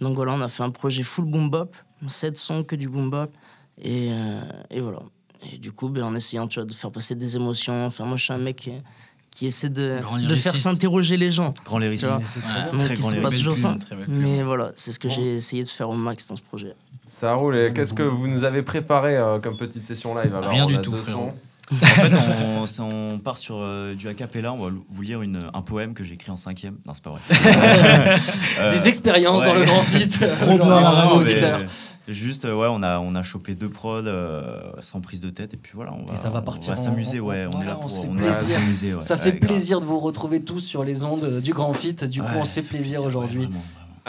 Donc 0.00 0.14
voilà, 0.14 0.32
on 0.32 0.40
a 0.42 0.48
fait 0.48 0.62
un 0.62 0.70
projet 0.70 1.02
full 1.02 1.24
boom 1.24 1.48
bap, 1.48 1.74
7 2.06 2.36
sons 2.36 2.62
que 2.64 2.76
du 2.76 2.88
boom 2.88 3.08
bap. 3.10 3.30
Et, 3.80 4.10
euh, 4.12 4.40
et 4.70 4.80
voilà. 4.80 5.00
Et 5.52 5.58
du 5.58 5.72
coup, 5.72 5.88
ben, 5.88 6.02
en 6.02 6.14
essayant 6.14 6.48
tu 6.48 6.58
vois, 6.58 6.66
de 6.66 6.72
faire 6.74 6.90
passer 6.90 7.14
des 7.14 7.36
émotions. 7.36 7.86
Enfin, 7.86 8.04
moi, 8.04 8.16
je 8.16 8.24
suis 8.24 8.32
un 8.32 8.38
mec 8.38 8.56
qui, 8.56 8.72
qui 9.36 9.46
essaie 9.46 9.68
de, 9.68 10.00
de 10.26 10.34
faire 10.34 10.56
s'interroger 10.56 11.18
les 11.18 11.30
gens. 11.30 11.52
Grand 11.66 11.78
lyriciste. 11.78 12.10
C'est 12.26 12.40
Ouais. 12.40 12.44
très 12.46 12.62
bien. 12.62 12.72
Donc, 12.72 12.80
Très 12.86 12.94
grand 12.96 13.20
pas 13.22 13.30
toujours 13.30 13.56
ça. 13.56 13.76
Mais 14.08 14.42
voilà, 14.42 14.72
c'est 14.76 14.92
ce 14.92 14.98
que 14.98 15.08
Bon. 15.08 15.14
j'ai 15.14 15.34
essayé 15.36 15.62
de 15.62 15.68
faire 15.68 15.90
au 15.90 15.94
max 15.94 16.26
dans 16.26 16.36
ce 16.36 16.40
projet. 16.42 16.72
Ça 17.06 17.34
roule. 17.34 17.54
Et 17.56 17.72
qu'est-ce 17.74 17.92
que 17.92 18.02
vous 18.02 18.28
nous 18.28 18.44
avez 18.44 18.62
préparé 18.62 19.14
euh, 19.16 19.38
comme 19.38 19.58
petite 19.58 19.86
session 19.86 20.14
live? 20.16 20.34
Alors 20.34 20.50
Rien 20.50 20.64
du 20.64 20.76
a 20.76 20.78
tout, 20.78 20.96
frérot. 20.96 21.26
sons. 21.28 21.34
En 21.70 22.66
fait, 22.66 22.80
on, 22.80 23.18
part 23.24 23.36
sur 23.38 23.56
euh, 23.58 23.94
du 23.94 24.08
a 24.08 24.14
cappella. 24.14 24.52
On 24.54 24.64
va 24.64 24.70
vous 24.88 25.02
lire 25.02 25.20
une, 25.20 25.50
un 25.52 25.62
poème 25.62 25.92
que 25.94 26.02
j'ai 26.02 26.14
écrit 26.14 26.30
en 26.30 26.36
cinquième. 26.38 26.76
Non, 26.86 26.94
c'est 26.94 27.02
pas 27.02 27.10
vrai. 27.10 27.20
Euh, 28.58 28.72
Des 28.72 28.88
expériences 28.88 29.42
dans 29.42 29.52
ouais. 29.52 29.58
le 29.60 29.64
grand 29.66 29.82
fit. 29.82 30.08
Gros 30.40 30.56
Juste, 32.08 32.44
euh, 32.44 32.54
ouais, 32.54 32.68
on 32.70 32.82
a, 32.82 32.98
on 33.00 33.14
a 33.16 33.22
chopé 33.22 33.54
deux 33.54 33.68
prods 33.68 34.02
euh, 34.06 34.70
sans 34.80 35.00
prise 35.00 35.20
de 35.20 35.30
tête. 35.30 35.54
Et 35.54 35.56
puis 35.56 35.72
voilà, 35.74 35.92
on 35.94 36.04
va, 36.04 36.14
Et 36.14 36.16
ça 36.16 36.30
va 36.30 36.38
on 36.38 36.42
partir 36.42 36.74
en- 36.74 36.76
s'amuser. 36.76 37.18
Ouais, 37.20 37.46
on 37.46 37.50
voilà, 37.50 37.64
est 37.64 37.68
là 37.70 37.78
on 37.82 37.86
pour 37.86 38.08
on 38.10 38.18
est 38.18 38.32
s'amuser. 38.48 38.94
ouais. 38.94 39.00
Ça 39.02 39.16
fait 39.16 39.32
Ouais, 39.32 39.38
grave. 39.38 39.50
plaisir 39.50 39.80
de 39.80 39.84
vous 39.86 39.98
retrouver 39.98 40.40
tous 40.40 40.60
sur 40.60 40.84
les 40.84 41.02
ondes 41.02 41.40
du 41.40 41.52
grand 41.52 41.72
fit. 41.72 41.94
Du 41.94 42.20
coup, 42.22 42.28
Ouais, 42.28 42.34
on 42.36 42.44
se 42.44 42.52
fait 42.52 42.62
plaisir 42.62 43.02
aujourd'hui. 43.02 43.48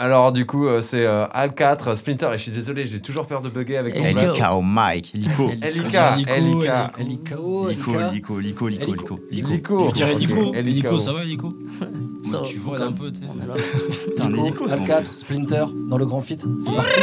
Alors, 0.00 0.30
du 0.30 0.46
coup, 0.46 0.68
euh, 0.68 0.80
c'est 0.80 1.04
euh, 1.04 1.26
Al 1.32 1.52
4, 1.52 1.96
Splinter. 1.96 2.28
Et 2.32 2.38
je 2.38 2.42
suis 2.44 2.52
désolé, 2.52 2.86
j'ai 2.86 3.00
toujours 3.00 3.26
peur 3.26 3.40
de 3.40 3.48
bugger 3.48 3.78
avec 3.78 3.96
Lico. 3.96 4.12
blaze. 4.12 4.30
Elika 4.30 4.54
au 4.54 4.62
mic. 4.62 5.10
Lico. 5.12 5.50
Elika, 5.60 6.14
Lico, 6.14 6.32
Elika. 6.32 6.92
Eliko, 7.00 7.68
Lico. 7.68 7.98
Lico, 8.12 8.38
Lico, 8.38 8.68
Lico, 8.68 8.92
Lico. 8.92 9.20
Lico. 9.28 9.52
Lico. 9.52 9.90
Je 9.90 9.94
dirais. 9.94 10.12
Elika. 10.54 10.90
Nico, 10.90 10.98
ça 11.00 11.12
va, 11.12 11.24
va, 11.24 11.24
Tu 12.48 12.58
vois 12.58 12.80
un 12.80 12.92
peu, 12.92 13.10
tu 13.10 13.22
sais. 13.22 14.22
Al4, 14.22 15.02
plus. 15.02 15.16
Splinter, 15.16 15.64
dans 15.88 15.98
le 15.98 16.06
grand 16.06 16.20
fit. 16.20 16.38
C'est 16.38 16.76
parti. 16.76 17.00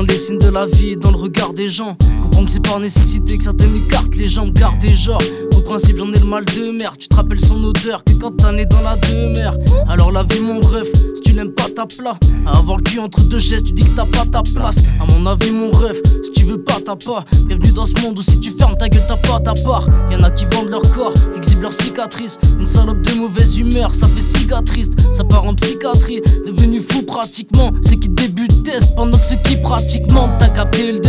Dans 0.00 0.06
les 0.06 0.18
signes 0.18 0.38
de 0.38 0.48
la 0.48 0.64
vie 0.64 0.96
dans 0.96 1.10
le 1.10 1.16
regard 1.16 1.52
des 1.52 1.68
gens. 1.68 1.96
Que 2.30 2.54
c'est 2.54 2.60
par 2.60 2.80
nécessité 2.80 3.36
que 3.36 3.44
certaines 3.44 3.76
écartent 3.76 4.16
les 4.16 4.28
jambes, 4.28 4.52
gardent 4.52 4.78
des 4.78 4.96
genres. 4.96 5.22
Au 5.54 5.60
principe, 5.60 5.98
j'en 5.98 6.10
ai 6.12 6.18
le 6.18 6.24
mal 6.24 6.44
de 6.46 6.76
mer. 6.76 6.94
Tu 6.98 7.06
te 7.06 7.14
rappelles 7.14 7.38
son 7.38 7.62
odeur 7.62 8.02
que 8.02 8.14
quand 8.14 8.36
t'en 8.36 8.56
es 8.56 8.64
dans 8.66 8.80
la 8.80 8.96
demeure. 8.96 9.56
Alors 9.88 10.10
la 10.10 10.22
vie, 10.22 10.40
mon 10.40 10.58
rêve, 10.58 10.88
si 11.14 11.20
tu 11.20 11.34
n'aimes 11.34 11.52
pas 11.52 11.68
ta 11.68 11.86
plat. 11.86 12.18
Avoir 12.46 12.78
le 12.78 12.82
cul 12.82 12.98
entre 12.98 13.20
deux 13.20 13.38
chaises, 13.38 13.62
tu 13.62 13.72
dis 13.72 13.84
que 13.84 13.94
t'as 13.94 14.06
pas 14.06 14.24
ta 14.24 14.42
place. 14.42 14.78
À 15.00 15.04
mon 15.06 15.26
avis, 15.26 15.52
mon 15.52 15.70
rêve, 15.70 16.00
si 16.24 16.32
tu 16.32 16.44
veux 16.44 16.60
pas, 16.60 16.78
t'as 16.84 16.96
pas. 16.96 17.24
Bienvenue 17.46 17.72
dans 17.72 17.84
ce 17.84 17.94
monde 18.00 18.18
où 18.18 18.22
si 18.22 18.40
tu 18.40 18.50
fermes 18.50 18.76
ta 18.76 18.88
gueule, 18.88 19.04
t'as 19.06 19.16
pas 19.16 19.38
ta 19.38 19.52
part. 19.62 19.86
Y'en 20.10 20.22
a 20.22 20.30
qui 20.30 20.46
vendent 20.50 20.70
leur 20.70 20.82
corps, 20.92 21.14
exhibent 21.36 21.62
leurs 21.62 21.74
cicatrices. 21.74 22.38
Une 22.58 22.66
salope 22.66 23.02
de 23.02 23.14
mauvaise 23.14 23.58
humeur, 23.58 23.94
ça 23.94 24.08
fait 24.08 24.22
cicatrice. 24.22 24.90
Ça 25.12 25.24
part 25.24 25.44
en 25.44 25.54
psychiatrie, 25.54 26.22
devenu 26.46 26.80
fou 26.80 27.02
pratiquement. 27.02 27.70
Ceux 27.86 27.96
qui 27.96 28.08
débutent 28.08 28.64
testent 28.64 28.96
pendant 28.96 29.18
que 29.18 29.26
ceux 29.26 29.36
qui 29.44 29.56
pratiquement 29.56 30.30
t'as 30.38 30.48
capté 30.48 30.90
le. 30.90 31.00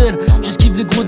J'esquive 0.42 0.78
les 0.78 0.86
gros 0.86 1.04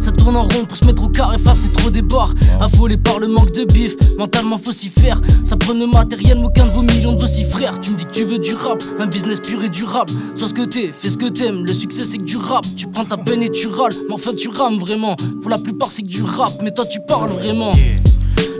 ça 0.00 0.12
tourne 0.12 0.36
en 0.36 0.42
rond 0.42 0.64
pour 0.68 0.76
se 0.76 0.84
mettre 0.84 1.02
au 1.02 1.08
carré, 1.08 1.38
faire 1.38 1.56
c'est 1.56 1.72
trop 1.72 1.90
des 1.90 2.02
barres. 2.02 2.34
Affolé 2.60 2.96
par 2.96 3.18
le 3.18 3.26
manque 3.26 3.52
de 3.52 3.64
bif, 3.64 3.96
mentalement 4.18 4.58
faut 4.58 4.72
s'y 4.72 4.88
faire. 4.88 5.20
Ça 5.44 5.56
prend 5.56 5.72
le 5.72 5.86
matériel, 5.86 6.38
mais 6.38 6.46
aucun 6.46 6.64
de 6.66 6.70
vos 6.70 6.82
millions 6.82 7.14
de 7.14 7.26
six 7.26 7.44
frères. 7.44 7.80
Tu 7.80 7.90
me 7.90 7.96
dis 7.96 8.04
que 8.04 8.10
tu 8.10 8.24
veux 8.24 8.38
du 8.38 8.54
rap, 8.54 8.82
un 8.98 9.06
business 9.06 9.40
pur 9.40 9.62
et 9.64 9.68
durable. 9.68 10.12
Sois 10.36 10.48
ce 10.48 10.54
que 10.54 10.62
t'es, 10.62 10.92
fais 10.96 11.10
ce 11.10 11.18
que 11.18 11.26
t'aimes. 11.26 11.64
Le 11.64 11.72
succès 11.72 12.04
c'est 12.04 12.18
que 12.18 12.24
du 12.24 12.36
rap. 12.36 12.64
Tu 12.76 12.86
prends 12.86 13.04
ta 13.04 13.16
peine 13.16 13.42
et 13.42 13.50
tu 13.50 13.66
râles, 13.66 13.94
mais 14.08 14.14
enfin 14.14 14.32
tu 14.36 14.48
rames 14.48 14.78
vraiment. 14.78 15.16
Pour 15.40 15.50
la 15.50 15.58
plupart 15.58 15.90
c'est 15.90 16.02
que 16.02 16.08
du 16.08 16.22
rap, 16.22 16.52
mais 16.62 16.70
toi 16.72 16.86
tu 16.86 17.00
parles 17.08 17.30
vraiment. 17.30 17.72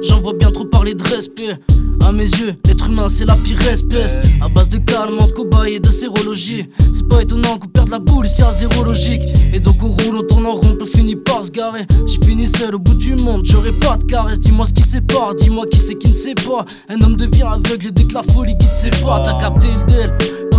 J'en 0.02 0.20
vois 0.20 0.32
bien 0.34 0.50
trop 0.50 0.64
parler 0.64 0.94
de 0.94 1.02
respect. 1.02 1.58
À 2.04 2.12
mes 2.12 2.28
yeux, 2.28 2.54
l'être 2.66 2.88
humain 2.88 3.09
c'est 3.09 3.25
la 3.25 3.37
pire 3.37 3.61
espèce. 3.68 4.21
À 4.40 4.49
base 4.49 4.68
de 4.68 4.78
calmant, 4.78 5.26
de 5.26 5.32
cobaye 5.32 5.75
et 5.75 5.80
de 5.80 5.88
sérologie. 5.90 6.66
C'est 6.92 7.06
pas 7.09 7.23
étonnant 7.23 7.59
qu'on 7.59 7.68
perde 7.68 7.88
la 7.90 7.99
boule 7.99 8.26
si 8.28 8.42
à 8.42 8.52
zéro 8.52 8.85
logique. 8.85 9.23
Et 9.52 9.61
donc 9.61 9.82
on 9.82 9.88
roule, 9.88 10.16
on 10.16 10.23
tourne 10.23 10.47
en 10.47 10.52
rond, 10.52 10.76
on 10.80 10.85
finit 10.85 11.16
par 11.16 11.44
se 11.44 11.50
garer. 11.50 11.87
Si 12.06 12.16
je 12.21 12.26
finis 12.26 12.47
seul 12.47 12.75
au 12.75 12.78
bout 12.78 12.94
du 12.94 13.14
monde, 13.14 13.42
j'aurai 13.44 13.73
pas 13.73 13.97
de 13.97 14.04
caresse. 14.04 14.40
Dis-moi 14.40 14.66
ce 14.66 14.73
qui 14.73 14.82
sépare, 14.82 15.35
dis-moi 15.35 15.66
qui 15.71 15.78
c'est 15.78 15.97
qui 15.97 16.09
ne 16.09 16.14
sait 16.14 16.35
pas. 16.35 16.64
Un 16.88 17.00
homme 17.02 17.16
devient 17.16 17.44
aveugle 17.44 17.92
dès 17.92 18.04
que 18.04 18.14
la 18.14 18.23
folie 18.23 18.56
quitte 18.59 18.75
ses 18.75 18.90
pas. 18.90 19.23
T'as 19.25 19.38
capté 19.40 19.68
le 19.68 19.85
del, 19.85 20.12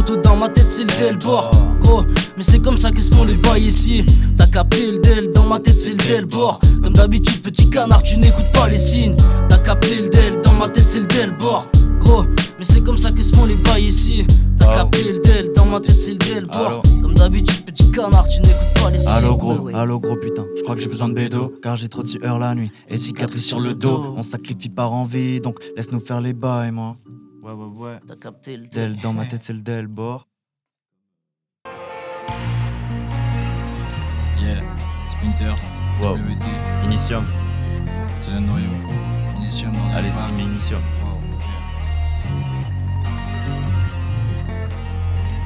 Poto 0.06 0.20
dans 0.22 0.36
ma 0.36 0.50
tête 0.50 0.68
c'est 0.70 0.84
le 0.84 0.98
del 1.00 1.18
bord. 1.18 1.52
Gros, 1.82 2.04
mais 2.36 2.44
c'est 2.44 2.60
comme 2.60 2.78
ça 2.78 2.92
que 2.92 3.02
se 3.02 3.14
font 3.14 3.24
les 3.24 3.36
bails 3.36 3.66
ici. 3.66 4.06
T'as 4.38 4.48
capté 4.48 4.92
le 4.92 5.00
del, 5.00 5.32
dans 5.32 5.48
ma 5.48 5.60
tête 5.60 5.80
c'est 5.80 5.92
le 5.92 5.98
del 6.08 6.26
bord. 6.26 6.60
Comme 6.82 6.94
d'habitude, 6.94 7.42
petit 7.42 7.70
canard, 7.70 8.04
tu 8.04 8.18
n'écoutes 8.18 8.52
pas 8.54 8.68
les 8.68 8.78
signes. 8.78 9.16
T'as 9.50 9.60
capté 9.60 9.96
le 9.96 10.10
del, 10.10 10.42
dans 10.42 10.54
ma 10.54 10.70
tête 10.70 10.86
c'est 10.88 11.00
le 11.00 11.06
del 11.06 11.32
bord. 11.38 11.68
Gros, 12.00 12.24
mais 12.24 12.66
c'est 12.66 12.82
comme 12.84 12.98
ça 12.98 13.12
que 13.12 13.22
se 13.22 13.34
font 13.34 13.46
les 13.46 13.56
bails 13.56 13.86
ici. 13.86 14.26
T'as 14.58 14.76
capté 14.76 15.12
le 15.12 15.20
del, 15.20 15.52
dans 15.54 15.66
ma 15.66 15.80
tête 15.80 15.98
c'est 15.98 16.14
le 16.14 16.20
del 16.20 16.46
bord. 16.46 16.82
Comme 17.02 17.14
d'habitude, 17.16 17.64
petit 17.66 17.90
canard, 17.92 18.28
tu 18.28 18.42
n'écoutes 18.42 18.82
pas 18.82 18.90
les 18.92 18.98
signes. 18.98 19.10
Allo 19.10 19.38
gros, 19.38 19.70
allo 19.74 20.00
gros 20.00 20.18
putain, 20.18 20.46
je 20.58 20.64
crois 20.64 20.76
que 20.76 20.82
j'ai 20.82 20.90
besoin 20.90 21.08
de 21.10 21.14
bédo 21.14 21.54
Car 21.62 21.76
j'ai 21.76 21.88
trop 21.88 22.04
de 22.04 22.08
sueur 22.08 22.40
la 22.40 22.54
nuit 22.56 22.72
et 22.90 22.98
cicatrices 22.98 23.46
sur 23.46 23.60
le 23.60 23.74
dos 23.74 24.16
On 24.18 24.24
sacrifie 24.24 24.70
par 24.70 24.92
envie, 24.92 25.40
donc 25.40 25.60
laisse-nous 25.78 26.00
faire 26.00 26.20
les 26.20 26.34
bails 26.34 26.72
moi 26.72 26.98
Ouais 27.44 27.52
ouais 27.52 27.80
ouais 27.80 28.00
T'as 28.08 28.16
capté 28.16 28.58
le 28.58 28.68
del. 28.68 28.96
Dans 28.98 29.14
ma 29.14 29.26
tête 29.26 29.44
c'est 29.44 29.54
le 29.54 29.62
del 29.62 29.88
bord 29.88 30.28
Yeah, 34.42 34.62
Splinter, 35.10 35.54
Wow, 36.02 36.16
WT, 36.18 36.46
Initium, 36.86 37.26
c'est 38.20 38.32
le 38.32 38.40
noyau. 38.40 38.70
Initium 39.38 39.72
dans 39.78 39.94
allez 39.96 40.12
streamer 40.12 40.44
Initium 40.44 40.82
Wow, 41.02 41.20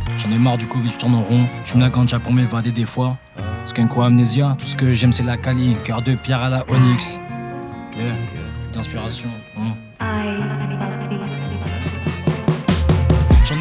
yeah. 0.08 0.18
J'en 0.18 0.32
ai 0.32 0.38
marre 0.40 0.58
du 0.58 0.68
Covid, 0.68 0.90
je 0.90 0.98
tourne 0.98 1.16
en 1.16 1.22
rond. 1.22 1.48
Je 1.64 1.72
fume 1.72 1.82
la 1.82 1.90
ganja 1.90 2.20
pour 2.20 2.34
m'évader 2.34 2.72
des 2.72 2.86
fois. 2.86 3.18
Skunk 3.66 3.96
ou 3.98 4.02
amnésia, 4.02 4.56
tout 4.58 4.66
ce 4.66 4.76
que 4.76 4.94
j'aime 4.94 5.14
c'est 5.14 5.24
la 5.24 5.38
Kali. 5.38 5.76
Cœur 5.84 6.02
de 6.02 6.16
pierre 6.16 6.42
à 6.42 6.50
la 6.50 6.64
Onyx. 6.70 7.20
Yeah, 7.96 8.16
d'inspiration. 8.72 9.30
hein. 9.58 9.76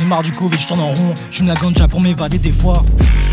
Marre 0.06 0.22
du 0.22 0.30
Covid, 0.30 0.58
je 0.58 0.66
tourne 0.66 0.80
en 0.80 0.94
rond. 0.94 1.14
Je 1.30 1.38
fume 1.38 1.48
la 1.48 1.54
ganja 1.54 1.88
pour 1.88 2.00
m'évader 2.00 2.38
des 2.38 2.52
fois. 2.52 2.84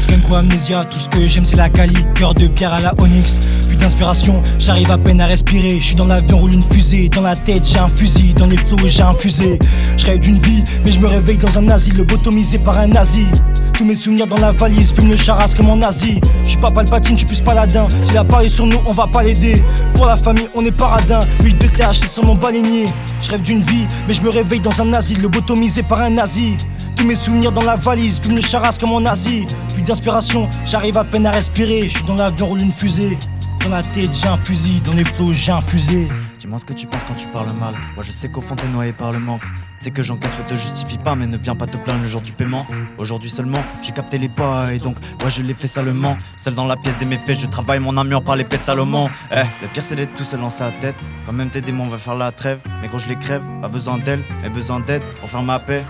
Skunk 0.02 0.24
amnésia, 0.34 0.86
tout 0.86 0.98
ce 0.98 1.08
que 1.08 1.28
j'aime 1.28 1.46
c'est 1.46 1.56
la 1.56 1.70
Kali. 1.70 1.96
Cœur 2.16 2.34
de 2.34 2.48
pierre 2.48 2.74
à 2.74 2.80
la 2.80 2.94
Onyx. 3.00 3.40
Plus 3.68 3.78
d'inspiration, 3.78 4.42
j'arrive 4.58 4.90
à 4.90 4.98
peine 4.98 5.22
à 5.22 5.28
respirer. 5.28 5.80
Je 5.80 5.86
suis 5.86 5.96
dans 5.96 6.06
l'avion, 6.06 6.40
roule 6.40 6.54
une 6.54 6.64
fusée. 6.64 7.10
Dans 7.10 7.22
la 7.22 7.36
tête, 7.36 7.64
j'ai 7.66 7.80
un 7.80 7.88
fusil. 7.88 8.34
Dans 8.34 8.48
les 8.48 8.58
flots, 8.58 8.78
j'ai 8.88 9.04
un 9.04 9.14
fusée. 9.14 9.60
Je 9.98 10.06
rêve 10.06 10.20
d'une 10.20 10.40
vie, 10.40 10.64
mais 10.84 10.92
je 10.92 11.00
me 11.00 11.08
réveille 11.08 11.38
dans 11.38 11.58
un 11.60 11.70
asile. 11.70 11.98
Lobotomisé 11.98 12.58
par 12.58 12.80
un 12.80 12.88
nazi. 12.88 13.26
Tous 13.74 13.86
mes 13.86 13.96
souvenirs 13.96 14.28
dans 14.28 14.40
la 14.40 14.52
valise, 14.52 14.92
puis 14.92 15.04
me 15.06 15.16
charasse 15.16 15.56
comme 15.56 15.70
en 15.70 15.82
Asie. 15.82 16.22
Je 16.44 16.50
suis 16.50 16.60
pas 16.60 16.70
palpatine, 16.70 17.14
je 17.14 17.20
suis 17.20 17.28
plus 17.28 17.42
paladin. 17.42 17.88
S'il 18.04 18.18
a 18.18 18.24
parié 18.24 18.48
sur 18.48 18.68
nous, 18.68 18.78
on 18.86 18.92
va 18.92 19.08
pas 19.08 19.24
l'aider. 19.24 19.64
Pour 19.96 20.06
la 20.06 20.16
famille, 20.16 20.48
on 20.54 20.64
est 20.64 20.72
paradin. 20.72 21.20
8 21.42 21.54
de 21.58 21.68
THC 21.68 22.08
sur 22.08 22.24
mon 22.24 22.36
baleinier. 22.36 22.86
Je 23.22 23.32
rêve 23.32 23.42
d'une 23.42 23.64
vie, 23.64 23.88
mais 24.08 24.14
je 24.14 24.22
me 24.22 24.30
réveille 24.30 24.60
dans 24.60 24.80
un 24.82 24.94
asile. 24.94 25.22
Lobotomisé 25.22 25.82
par 25.82 26.02
un 26.02 26.12
nazi. 26.12 26.56
Tous 26.98 27.06
mes 27.06 27.16
souvenirs 27.16 27.52
dans 27.52 27.64
la 27.64 27.76
valise, 27.76 28.20
puis 28.20 28.32
me 28.32 28.42
charasse 28.42 28.78
comme 28.78 28.92
en 28.92 29.06
Asie. 29.06 29.46
Plus 29.74 29.82
d'inspiration, 29.82 30.50
j'arrive 30.66 30.98
à 30.98 31.04
peine 31.04 31.26
à 31.26 31.32
respirer. 31.32 31.90
Je 31.90 31.98
suis 31.98 32.06
dans 32.06 32.16
l'avion, 32.16 32.48
roule 32.48 32.62
une 32.62 32.72
fusée. 32.72 33.18
Dans 33.64 33.70
la 33.70 33.82
tête, 33.82 34.12
j'ai 34.14 34.28
un 34.28 34.38
fusil. 34.38 34.82
Dans 34.82 34.94
les 34.94 35.06
flots, 35.06 35.34
j'ai 35.34 35.52
un 35.52 35.62
fusée. 35.62 36.08
Dis-moi 36.44 36.60
ce 36.60 36.66
que 36.66 36.74
tu 36.74 36.88
penses 36.88 37.06
quand 37.06 37.14
tu 37.14 37.30
parles 37.30 37.54
mal. 37.54 37.74
Moi 37.96 38.04
je 38.04 38.12
sais 38.12 38.28
qu'au 38.28 38.42
fond 38.42 38.58
t'es 38.58 38.68
noyé 38.68 38.92
par 38.92 39.14
le 39.14 39.20
manque. 39.20 39.46
C'est 39.80 39.92
que 39.92 40.04
j'encaisse 40.04 40.38
ou 40.38 40.44
te 40.44 40.56
justifie 40.56 40.98
pas, 40.98 41.16
mais 41.16 41.26
ne 41.26 41.38
viens 41.38 41.56
pas 41.56 41.68
te 41.68 41.78
plaindre 41.78 42.02
le 42.02 42.08
jour 42.10 42.20
du 42.20 42.34
paiement. 42.34 42.68
Aujourd'hui 42.98 43.30
seulement, 43.30 43.64
j'ai 43.82 43.94
capté 43.94 44.18
les 44.18 44.28
pas 44.28 44.74
et 44.74 44.78
donc, 44.78 44.98
ouais, 45.24 45.30
je 45.30 45.42
l'ai 45.42 45.54
fait 45.54 45.68
salement. 45.68 46.18
Seul 46.36 46.54
dans 46.54 46.66
la 46.66 46.76
pièce 46.76 46.98
des 46.98 47.06
méfaits, 47.06 47.36
je 47.36 47.48
travaille 47.48 47.80
mon 47.80 47.96
armure 47.96 48.22
par 48.22 48.36
l'épée 48.36 48.58
de 48.58 48.62
Salomon. 48.62 49.10
Eh, 49.32 49.44
le 49.62 49.70
pire 49.70 49.86
c'est 49.86 49.96
d'être 49.96 50.16
tout 50.16 50.26
seul 50.26 50.42
dans 50.42 50.50
sa 50.50 50.70
tête. 50.74 50.98
Quand 51.26 51.32
même 51.32 51.50
tes 51.50 51.62
démons 51.62 51.88
va 51.88 51.98
faire 51.98 52.16
la 52.16 52.34
trêve. 52.34 52.60
Mais 52.82 52.90
gros, 52.90 53.00
je 53.00 53.08
les 53.08 53.16
crève, 53.16 53.42
pas 53.62 53.70
besoin 53.70 53.98
d'elle, 53.98 54.22
mais 54.42 54.50
besoin 54.50 54.82
d'aide 54.82 55.04
pour 55.22 55.30
faire 55.30 55.44
ma 55.44 55.60
paix. 55.60 55.86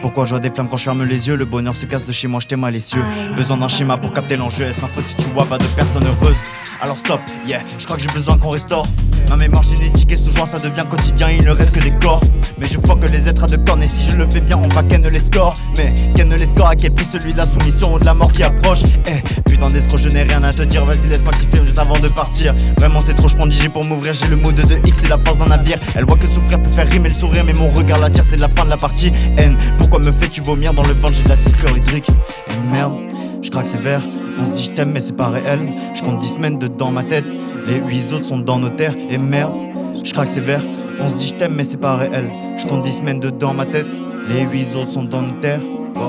Pourquoi 0.00 0.24
je 0.24 0.30
vois 0.30 0.40
des 0.40 0.48
flammes 0.48 0.68
quand 0.70 0.78
je 0.78 0.84
ferme 0.84 1.04
les 1.04 1.28
yeux? 1.28 1.36
Le 1.36 1.44
bonheur 1.44 1.76
se 1.76 1.84
casse 1.84 2.06
de 2.06 2.12
chez 2.12 2.28
moi, 2.28 2.40
j'étais 2.40 2.56
malicieux. 2.56 3.04
Besoin 3.36 3.58
d'un 3.58 3.68
schéma 3.68 3.98
pour 3.98 4.14
capter 4.14 4.38
l'enjeu. 4.38 4.64
Est-ce 4.64 4.80
ma 4.80 4.86
faute 4.86 5.06
si 5.06 5.16
tu 5.16 5.28
vois 5.30 5.44
pas 5.44 5.58
de 5.58 5.66
personne 5.76 6.06
heureuse 6.06 6.38
Alors 6.80 6.96
stop, 6.96 7.20
yeah, 7.46 7.60
je 7.76 7.84
crois 7.84 7.96
que 7.96 8.02
j'ai 8.02 8.14
besoin 8.14 8.38
qu'on 8.38 8.50
restaure. 8.50 8.86
Ma 9.28 9.36
mémoire 9.36 9.62
génétique 9.62 10.10
est 10.10 10.16
sous 10.16 10.30
joint, 10.30 10.46
ça 10.46 10.58
devient 10.58 10.84
quotidien, 10.88 11.28
il 11.30 11.44
ne 11.44 11.50
reste 11.50 11.72
que 11.72 11.80
des 11.80 11.90
corps. 11.90 12.22
Mais 12.58 12.66
je 12.66 12.78
vois 12.78 12.96
que 12.96 13.06
les 13.06 13.28
êtres 13.28 13.44
à 13.44 13.46
deux 13.46 13.58
cornes, 13.58 13.82
et 13.82 13.88
si 13.88 14.10
je 14.10 14.16
le 14.16 14.28
fais 14.28 14.40
bien, 14.40 14.56
on 14.56 14.68
va 14.68 14.82
ken 14.82 15.06
les 15.06 15.20
scores. 15.20 15.54
Mais 15.76 15.92
ken 16.16 16.34
les 16.34 16.46
scores, 16.46 16.68
à 16.68 16.76
quel 16.76 16.94
prix 16.94 17.04
celui 17.04 17.32
de 17.34 17.38
la 17.38 17.46
soumission 17.46 17.92
ou 17.92 17.98
de 17.98 18.06
la 18.06 18.14
mort 18.14 18.32
qui 18.32 18.42
approche? 18.42 18.82
Eh, 19.06 19.40
putain 19.48 19.66
d'escroc, 19.66 19.98
je 19.98 20.08
n'ai 20.08 20.22
rien 20.22 20.42
à 20.42 20.52
te 20.52 20.62
dire, 20.62 20.84
vas-y, 20.86 21.08
laisse-moi 21.08 21.32
kiffer 21.32 21.64
juste 21.64 21.78
avant 21.78 21.98
de 21.98 22.08
partir. 22.08 22.54
Vraiment, 22.78 23.00
c'est 23.00 23.14
trop, 23.14 23.28
je 23.28 23.36
prends 23.36 23.48
pour 23.72 23.84
m'ouvrir, 23.84 24.14
j'ai 24.14 24.28
le 24.28 24.36
mot 24.36 24.50
de 24.50 24.62
2X 24.62 25.04
et 25.04 25.08
la 25.08 25.18
force 25.18 25.36
d'un 25.36 25.46
navire. 25.46 25.78
Elle 25.94 26.04
voit 26.06 26.16
que 26.16 26.26
souffrir 26.26 26.62
peut 26.62 26.70
faire 26.70 26.88
rimer 26.88 27.10
le 27.10 27.14
sourire, 27.14 27.44
mais 27.44 27.52
mon 27.52 27.68
regard 27.68 27.98
la 27.98 28.08
tire, 28.08 28.24
c'est 28.24 28.40
la 28.40 28.48
fin 28.48 28.64
de 28.64 28.70
la 28.70 28.78
partie. 28.78 29.12
N, 29.36 29.56
pourquoi 29.76 29.98
me 29.98 30.10
fais-tu 30.10 30.40
vomir 30.40 30.72
dans 30.72 30.84
le 30.84 30.94
ventre, 30.94 31.14
j'ai 31.14 31.22
de 31.22 31.28
l'acide 31.28 31.54
chlorhydrique 31.56 32.08
Et 32.50 32.72
merde, 32.72 32.94
je 33.42 33.50
craque 33.50 33.68
sévère, 33.68 34.02
on 34.38 34.44
se 34.44 34.52
dit 34.52 34.62
je 34.64 34.70
t'aime, 34.70 34.92
mais 34.92 35.00
c'est 35.00 35.16
pas 35.16 35.28
réel. 35.28 35.72
Je 35.94 36.02
compte 36.02 36.18
10 36.18 36.34
semaines 36.34 36.58
dedans 36.58 36.90
ma 36.90 37.02
tête, 37.04 37.24
les 37.66 37.80
8 37.80 38.12
autres 38.12 38.26
sont 38.26 38.38
dans 38.38 38.58
nos 38.58 38.70
terres, 38.70 38.94
et 39.10 39.18
merde. 39.18 39.54
Je 40.02 40.12
craque 40.12 40.30
sévère, 40.30 40.62
on 41.00 41.08
se 41.08 41.16
dit 41.16 41.26
je 41.26 41.34
t'aime 41.34 41.54
mais 41.54 41.64
c'est 41.64 41.76
pas 41.76 41.96
réel. 41.96 42.30
Je 42.56 42.66
compte 42.66 42.82
10 42.82 42.92
semaines 42.98 43.20
dedans 43.20 43.54
ma 43.54 43.66
tête, 43.66 43.86
les 44.28 44.42
8 44.42 44.76
autres 44.76 44.92
sont 44.92 45.04
dans 45.04 45.22
nos 45.22 45.40
terres. 45.40 45.62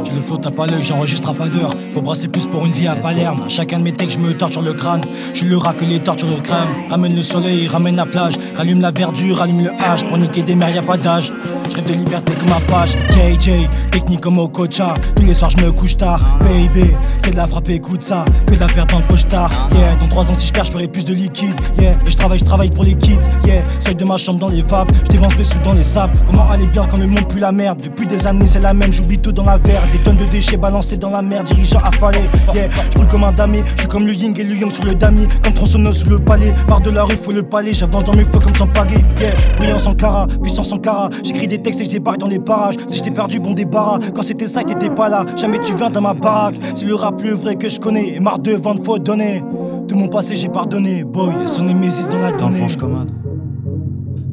J'ai 0.03 0.13
le 0.13 0.21
flow, 0.21 0.37
t'as 0.37 0.51
pas 0.51 0.65
l'œil, 0.67 0.83
j'enregistre 0.83 1.29
à 1.29 1.33
pas 1.33 1.47
d'heure. 1.47 1.73
Faut 1.93 2.01
brasser 2.01 2.27
plus 2.27 2.47
pour 2.47 2.65
une 2.65 2.71
vie 2.71 2.87
à 2.87 2.95
Palerme. 2.95 3.43
Chacun 3.47 3.79
de 3.79 3.83
mes 3.83 3.91
textes, 3.91 4.17
je 4.17 4.23
me 4.23 4.33
torture 4.33 4.61
le 4.61 4.73
crâne. 4.73 5.01
Je 5.33 5.39
suis 5.39 5.47
le 5.47 5.57
rat 5.57 5.73
que 5.73 5.85
les 5.85 5.99
tortures 5.99 6.29
le 6.29 6.41
crâne. 6.41 6.67
Ramène 6.89 7.15
le 7.15 7.23
soleil, 7.23 7.67
ramène 7.67 7.95
la 7.95 8.05
plage. 8.05 8.35
Rallume 8.55 8.81
la 8.81 8.91
verdure, 8.91 9.41
allume 9.41 9.63
le 9.63 9.71
H. 9.71 10.07
Pour 10.07 10.17
niquer 10.17 10.43
des 10.43 10.55
mers, 10.55 10.73
y 10.73 10.77
a 10.77 10.83
pas 10.83 10.97
d'âge. 10.97 11.33
Je 11.69 11.75
rêve 11.75 11.85
de 11.85 11.93
liberté 11.93 12.33
comme 12.33 12.51
Apache. 12.51 12.91
JJ, 13.11 13.69
technique 13.91 14.21
comme 14.21 14.39
Okocha. 14.39 14.95
Tous 15.15 15.23
les 15.23 15.33
soirs, 15.33 15.51
je 15.51 15.57
me 15.57 15.71
couche 15.71 15.97
tard. 15.97 16.23
Baby, 16.39 16.91
c'est 17.19 17.31
de 17.31 17.37
la 17.37 17.47
frappe, 17.47 17.69
écoute 17.69 18.01
ça. 18.01 18.25
Que 18.47 18.55
de 18.55 18.59
la 18.59 18.67
faire 18.67 18.87
dans 18.87 18.99
le 18.99 19.05
poche-tard. 19.05 19.51
Yeah, 19.75 19.95
dans 19.95 20.07
3 20.07 20.31
ans, 20.31 20.35
si 20.35 20.47
je 20.47 20.53
perds, 20.53 20.65
je 20.65 20.71
ferai 20.71 20.87
plus 20.87 21.05
de 21.05 21.13
liquide. 21.13 21.55
Yeah, 21.77 21.97
et 22.05 22.11
je 22.11 22.17
travaille, 22.17 22.39
je 22.39 22.45
travaille 22.45 22.71
pour 22.71 22.83
les 22.83 22.95
kids. 22.95 23.19
Yeah, 23.45 23.63
seuil 23.79 23.95
de 23.95 24.05
ma 24.05 24.17
chambre 24.17 24.39
dans 24.39 24.49
les 24.49 24.61
vapes. 24.61 24.91
Je 25.05 25.09
dépense 25.09 25.35
mes 25.37 25.43
sous 25.43 25.59
dans 25.59 25.73
les 25.73 25.83
sables. 25.83 26.17
Comment 26.25 26.49
aller 26.49 26.65
bien 26.65 26.85
quand 26.85 26.97
le 26.97 27.07
monde 27.07 27.27
pue 27.27 27.39
la 27.39 27.51
merde? 27.51 27.81
Depuis 27.83 28.07
des 28.07 28.25
années, 28.25 28.47
c'est 28.47 28.61
la 28.61 28.73
même, 28.73 28.91
j'oublie 28.91 29.17
tout 29.17 29.31
dans 29.31 29.45
la 29.45 29.57
verre. 29.57 29.78
Des 29.91 29.99
tonnes 29.99 30.17
de 30.17 30.25
déchets 30.25 30.57
balancés 30.57 30.97
dans 30.97 31.09
la 31.09 31.21
mer, 31.21 31.43
dirigeant 31.43 31.79
affalé. 31.83 32.19
Yeah, 32.53 32.69
je 32.91 32.97
brûle 32.97 33.07
comme 33.07 33.23
un 33.23 33.31
damier. 33.31 33.63
Je 33.75 33.79
suis 33.81 33.87
comme 33.87 34.05
le 34.05 34.13
yin 34.13 34.33
et 34.37 34.43
le 34.43 34.55
yang 34.55 34.71
sur 34.71 34.83
le 34.85 34.95
damier. 34.95 35.27
Comme 35.43 35.53
tronçonneuse 35.53 35.97
sous 35.99 36.09
le 36.09 36.19
palais. 36.19 36.53
Par 36.67 36.81
de 36.81 36.89
la 36.89 37.03
rue, 37.03 37.15
faut 37.15 37.31
le 37.31 37.43
palais. 37.43 37.73
J'avance 37.73 38.03
dans 38.03 38.15
mes 38.15 38.25
feux 38.25 38.39
comme 38.39 38.55
sans 38.55 38.67
pagaie. 38.67 39.03
Yeah, 39.19 39.33
brillant 39.57 39.79
sans 39.79 39.93
cara, 39.95 40.27
puissant 40.41 40.63
sans 40.63 40.77
cara. 40.77 41.09
J'écris 41.23 41.47
des 41.47 41.57
textes 41.61 41.81
et 41.81 41.85
je 41.85 41.89
débarque 41.89 42.19
dans 42.19 42.27
les 42.27 42.39
parages. 42.39 42.75
Si 42.87 42.99
je 42.99 43.03
t'ai 43.03 43.11
perdu, 43.11 43.39
bon 43.39 43.53
débarras. 43.53 43.99
Quand 44.13 44.21
c'était 44.21 44.47
ça, 44.47 44.63
t'étais 44.63 44.89
pas 44.89 45.09
là. 45.09 45.25
Jamais 45.35 45.59
tu 45.59 45.75
viens 45.75 45.89
dans 45.89 46.01
ma 46.01 46.13
baraque. 46.13 46.55
C'est 46.75 46.85
le 46.85 46.95
rap 46.95 47.21
le 47.21 47.31
vrai 47.31 47.55
que 47.55 47.69
je 47.69 47.79
connais. 47.79 48.15
Et 48.15 48.19
marre 48.19 48.39
de 48.39 48.51
vendre, 48.53 48.83
faut 48.83 48.99
donner. 48.99 49.43
Tout 49.87 49.95
mon 49.95 50.07
passé, 50.07 50.35
j'ai 50.35 50.49
pardonné. 50.49 51.03
Boy, 51.03 51.33
son 51.47 51.63
némésis 51.63 52.07
dans 52.07 52.19
la 52.19 52.31
Dans 52.31 52.47
le 52.47 52.53
donnée. 52.53 52.59
fond, 52.59 52.67
je 52.69 52.77
commande. 52.77 53.11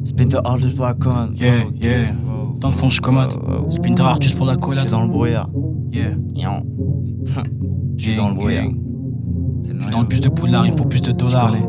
Splinter 0.05 0.39
Hard 0.45 0.61
de 0.61 0.77
Wacon. 0.79 1.33
Yeah, 1.35 1.65
yeah. 1.75 2.13
Dans 2.67 2.73
le 2.73 2.79
fond, 2.79 2.89
je 2.89 2.99
commode. 2.99 3.31
Splinter 3.69 4.03
Artus 4.03 4.33
pour 4.33 4.45
la 4.45 4.55
Je 4.55 4.57
collade. 4.57 4.81
suis 4.81 4.91
dans 4.91 5.03
le 5.03 5.07
brouillard. 5.07 5.47
Yeah. 5.93 6.09
Yon. 6.35 6.65
Je 7.95 8.03
suis 8.03 8.17
dans 8.17 8.27
le 8.27 8.35
brouillard. 8.35 8.65
Je 9.63 9.67
suis 9.67 9.89
dans 9.89 10.01
le 10.01 10.05
bus 10.05 10.19
de 10.19 10.27
poulard, 10.27 10.65
il 10.65 10.73
me 10.73 10.77
faut 10.77 10.83
plus 10.83 11.01
de 11.01 11.13
dollars. 11.13 11.53
de 11.53 11.59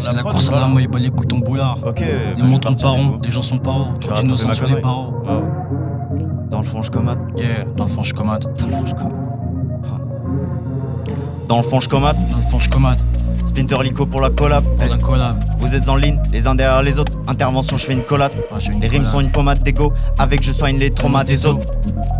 C'est 0.00 0.12
la 0.12 0.22
course 0.22 0.48
ou 0.48 0.54
à 0.54 0.80
il 0.80 0.86
bat 0.86 1.00
les 1.00 1.10
coups 1.10 1.26
ton 1.26 1.40
boulard. 1.40 1.76
Ok. 1.84 1.98
Les 1.98 2.06
bah, 2.06 2.34
vais 2.36 2.52
ronds, 2.52 2.60
partir, 2.60 3.18
les 3.20 3.30
gens 3.32 3.42
sont 3.42 3.58
pas 3.58 3.72
hauts. 3.72 3.98
Trop 4.00 4.14
d'innocents 4.14 4.52
sur 4.52 4.68
les 4.68 4.80
barreaux. 4.80 5.12
Wow. 5.24 5.42
Dans 6.52 6.58
le 6.58 6.64
fond, 6.64 6.80
je 6.80 6.92
commate. 6.92 7.18
Yeah, 7.36 7.64
dans 7.76 7.84
le 7.86 7.90
fond, 7.90 8.04
je 8.04 8.14
commate. 8.14 8.44
Dans 8.60 8.66
le 8.68 8.72
fond, 8.74 8.86
je 8.86 8.94
commate. 8.94 9.12
Dans 11.48 11.56
le 11.56 11.62
fond, 11.62 11.80
je 11.80 11.88
commate. 11.88 12.16
Dans 12.30 12.36
le 12.36 12.42
fond, 12.42 12.58
je 12.60 12.70
commate. 12.70 13.04
Splinter 13.46 13.82
Lico 13.82 14.06
pour 14.06 14.20
la 14.20 14.30
collab. 14.30 14.64
Pour 14.64 14.88
la 14.88 14.98
collab. 14.98 15.36
Vous 15.58 15.74
êtes 15.74 15.88
en 15.88 15.96
ligne, 15.96 16.18
les 16.32 16.46
uns 16.46 16.54
derrière 16.54 16.82
les 16.82 16.98
autres. 16.98 17.12
Intervention, 17.26 17.76
je 17.76 17.84
fais 17.86 17.92
une 17.92 18.04
collab. 18.04 18.32
Ah, 18.52 18.56
une 18.70 18.80
Les 18.80 18.88
rimes 18.88 19.02
collab. 19.02 19.12
sont 19.14 19.20
une 19.20 19.30
pommade 19.30 19.62
d'ego. 19.62 19.92
Avec 20.18 20.42
je 20.42 20.52
soigne 20.52 20.78
les 20.78 20.90
traumas 20.90 21.24
des 21.24 21.46
autres. 21.46 21.66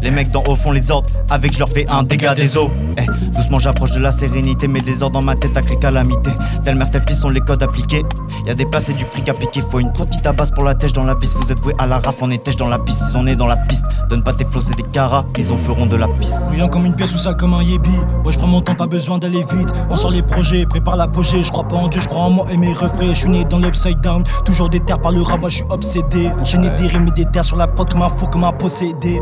Les 0.02 0.10
mecs 0.10 0.30
d'en 0.30 0.42
haut 0.44 0.56
font 0.56 0.72
les 0.72 0.90
ordres. 0.90 1.08
Avec 1.30 1.52
je 1.54 1.58
leur 1.58 1.68
fais 1.68 1.86
un 1.88 2.02
dégât 2.02 2.34
des 2.34 2.56
eaux. 2.56 2.70
Eh, 2.96 3.06
doucement 3.36 3.58
j'approche 3.58 3.92
de 3.92 4.00
la 4.00 4.12
sérénité. 4.12 4.68
Mais 4.68 4.80
des 4.80 5.02
ordres 5.02 5.14
dans 5.14 5.22
ma 5.22 5.34
tête 5.34 5.52
créé 5.52 5.76
calamité. 5.76 6.30
Telle 6.64 6.76
mère, 6.76 6.90
tel 6.90 7.02
fils 7.06 7.20
sont 7.20 7.30
les 7.30 7.40
codes 7.40 7.62
appliqués. 7.62 8.02
Y 8.46 8.50
a 8.50 8.54
des 8.54 8.66
places 8.66 8.88
et 8.88 8.92
du 8.94 9.04
fric 9.04 9.28
à 9.28 9.34
piquer. 9.34 9.60
Faut 9.60 9.80
une 9.80 9.92
crotte 9.92 10.10
qui 10.10 10.20
tabasse 10.20 10.50
pour 10.50 10.64
la 10.64 10.74
tèche 10.74 10.92
dans 10.92 11.04
la 11.04 11.14
piste. 11.14 11.36
Vous 11.36 11.50
êtes 11.50 11.60
voués 11.60 11.74
à 11.78 11.86
la 11.86 11.98
raf, 11.98 12.16
on 12.22 12.30
est 12.30 12.42
tèche 12.42 12.56
dans 12.56 12.68
la 12.68 12.78
piste. 12.78 13.02
Ils 13.08 13.12
sont 13.12 13.22
nés 13.24 13.36
dans 13.36 13.46
la 13.46 13.56
piste. 13.56 13.86
Donne 14.08 14.22
pas 14.22 14.32
tes 14.32 14.44
flots, 14.44 14.60
c'est 14.60 14.76
des 14.76 14.82
caras. 14.82 15.24
Ils 15.38 15.52
en 15.52 15.56
feront 15.56 15.86
de 15.86 15.96
la 15.96 16.08
piste. 16.08 16.48
Bouillant 16.50 16.68
comme 16.68 16.86
une 16.86 16.94
pièce 16.94 17.14
ou 17.14 17.18
ça 17.18 17.34
comme 17.34 17.54
un 17.54 17.62
yébi. 17.62 17.90
Moi, 18.22 18.32
je 18.32 18.38
prends 18.38 18.46
mon 18.46 18.60
temps, 18.60 18.74
pas 18.74 18.86
besoin 18.86 19.18
d'aller 19.18 19.44
vite. 19.52 19.68
On 19.90 19.96
sort 19.96 20.10
les 20.10 20.22
projets, 20.22 20.64
prépare 20.66 20.96
l'apogée. 20.98 21.42
Je 21.42 21.50
crois 21.50 21.64
pas 21.64 21.76
en 21.76 21.88
Dieu, 21.88 22.00
je 22.00 22.08
crois 22.08 22.22
en 22.22 22.30
moi 22.30 22.46
et 22.50 22.56
mes 22.56 22.72
refrains. 22.72 23.08
Je 23.08 23.20
suis 23.20 23.28
né 23.30 23.44
dans 23.44 23.58
l'upside 23.58 24.00
down, 24.00 24.24
toujours 24.44 24.68
des 24.68 24.80
terres 24.80 25.00
par 25.00 25.12
le 25.12 25.22
rap, 25.22 25.40
moi 25.40 25.48
je 25.48 25.56
suis 25.56 25.64
obsédé. 25.70 26.30
Enchaîner 26.38 26.70
des 26.70 26.88
rimes 26.88 27.08
et 27.08 27.10
des 27.12 27.24
terres 27.24 27.44
sur 27.44 27.56
la 27.56 27.66
prod 27.66 27.90
comme 27.90 28.02
un 28.02 28.08
fou, 28.08 28.26
comme 28.26 28.44
un 28.44 28.52
possédé. 28.52 29.12
Yeah, 29.12 29.20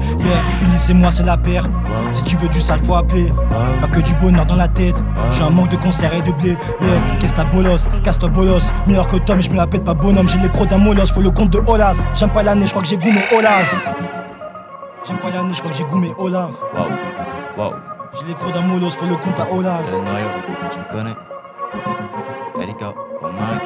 Ulysse 0.62 0.90
et 0.90 0.94
moi 0.94 1.10
c'est 1.10 1.22
la 1.22 1.36
paire. 1.36 1.68
Si 2.10 2.24
tu 2.24 2.36
veux 2.36 2.48
du 2.48 2.60
sale, 2.60 2.80
faut 2.84 2.94
appeler. 2.94 3.32
Pas 3.80 3.88
que 3.88 4.00
du 4.00 4.14
bonheur 4.14 4.46
dans 4.46 4.56
la 4.56 4.68
tête. 4.68 5.04
J'ai 5.30 5.42
un 5.42 5.50
manque 5.50 5.68
de 5.68 5.76
concert 5.76 6.12
et 6.14 6.22
de 6.22 6.32
blé. 6.32 6.56
Yeah, 6.80 7.16
qu'est-ce 7.20 7.34
ta 7.34 7.44
bolos, 7.44 7.88
casse-toi 8.02 8.30
bolos. 8.30 8.72
Meilleur 8.86 9.06
que 9.06 9.16
toi, 9.18 9.36
mais 9.36 9.42
je 9.42 9.50
me 9.50 9.56
la 9.56 9.66
pète 9.66 9.84
pas 9.84 9.94
bonhomme. 9.94 10.28
J'ai 10.28 10.38
les 10.38 10.48
crocs 10.48 10.68
d'un 10.68 10.78
molos, 10.78 11.06
faut 11.12 11.20
le 11.20 11.30
compte 11.30 11.50
de 11.50 11.60
Olas. 11.66 12.02
J'aime 12.14 12.30
pas 12.30 12.42
l'année, 12.42 12.66
je 12.66 12.70
crois 12.70 12.82
que 12.82 12.88
j'ai 12.88 12.96
goûté 12.96 13.20
Olaf. 13.36 13.92
J'aime 15.06 15.18
pas 15.18 15.30
l'année, 15.30 15.54
je 15.54 15.58
crois 15.58 15.70
que 15.70 15.76
j'ai 15.76 15.84
goûté 15.84 16.14
Olaf. 16.18 16.54
Waouh, 16.74 16.88
waouh. 17.58 17.74
J'ai 18.18 18.28
les 18.28 18.34
crocs 18.34 18.52
d'un 18.52 18.62
molos, 18.62 18.90
faut 18.90 19.04
le 19.04 19.16
compte 19.16 19.38
à 19.38 19.44
connais. 20.90 21.14
Elika, 22.62 22.94
Omar, 23.22 23.60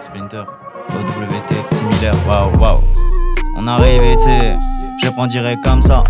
Splinter, 0.00 0.44
OWT, 0.90 1.74
similaire, 1.74 2.14
waouh, 2.26 2.52
waouh. 2.60 2.78
On 3.58 3.66
arrive 3.66 4.02
et 4.02 4.16
tu 4.16 4.24
sais, 4.24 4.56
je 5.02 5.10
prends 5.10 5.26
direct 5.26 5.62
comme 5.62 5.82
ça. 5.82 6.04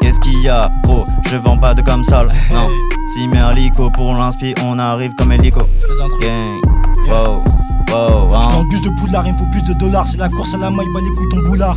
Qu'est-ce 0.00 0.20
qu'il 0.20 0.42
y 0.42 0.48
a? 0.48 0.70
Oh, 0.88 1.04
je 1.28 1.36
vends 1.36 1.58
pas 1.58 1.74
de 1.74 1.82
comme 1.82 2.04
ça, 2.04 2.24
non. 2.52 2.68
Si 3.14 3.28
Merlico 3.28 3.90
pour 3.90 4.14
l'inspi, 4.14 4.54
on 4.64 4.78
arrive 4.78 5.14
comme 5.14 5.32
Helico. 5.32 5.60
Gang, 6.20 6.58
wow, 7.06 7.44
wow, 7.92 8.28
dans 8.28 8.40
hein. 8.40 8.62
le 8.62 8.68
bus 8.70 8.80
de 8.80 8.88
Poudlard, 8.98 9.26
il 9.26 9.34
me 9.34 9.38
faut 9.38 9.46
plus 9.46 9.62
de 9.62 9.74
dollars. 9.74 10.06
C'est 10.06 10.16
la 10.16 10.30
course 10.30 10.54
à 10.54 10.56
la 10.56 10.70
maille, 10.70 10.86
bah 10.94 11.00
les 11.02 11.14
coups 11.14 11.28
ton 11.28 11.42
boulard. 11.42 11.76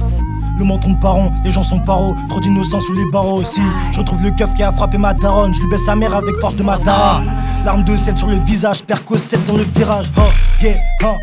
Le 0.58 0.66
menton 0.66 0.92
de 0.92 0.98
parents, 0.98 1.32
les 1.44 1.52
gens 1.52 1.64
sont 1.64 1.80
paro, 1.80 2.16
trop 2.30 2.40
d'innocents 2.40 2.80
sous 2.80 2.94
les 2.94 3.06
barreaux 3.12 3.42
aussi. 3.42 3.62
Je 3.92 4.00
retrouve 4.00 4.24
le 4.24 4.32
keuf 4.32 4.54
qui 4.56 4.64
a 4.64 4.72
frappé 4.72 4.98
ma 4.98 5.14
daronne, 5.14 5.54
je 5.54 5.62
lui 5.62 5.70
baisse 5.70 5.86
sa 5.86 5.96
mère 5.96 6.16
avec 6.16 6.36
force 6.38 6.56
de 6.56 6.64
ma 6.64 6.78
dara. 6.80 7.22
L'arme 7.64 7.84
de 7.84 7.96
7 7.96 8.18
sur 8.18 8.28
le 8.28 8.38
visage, 8.38 8.84
perco 8.84 9.18
7 9.18 9.46
dans 9.46 9.58
le 9.58 9.64
virage. 9.64 10.08
Oh 10.18 10.22
yeah, 10.62 10.78
oh, 11.04 11.16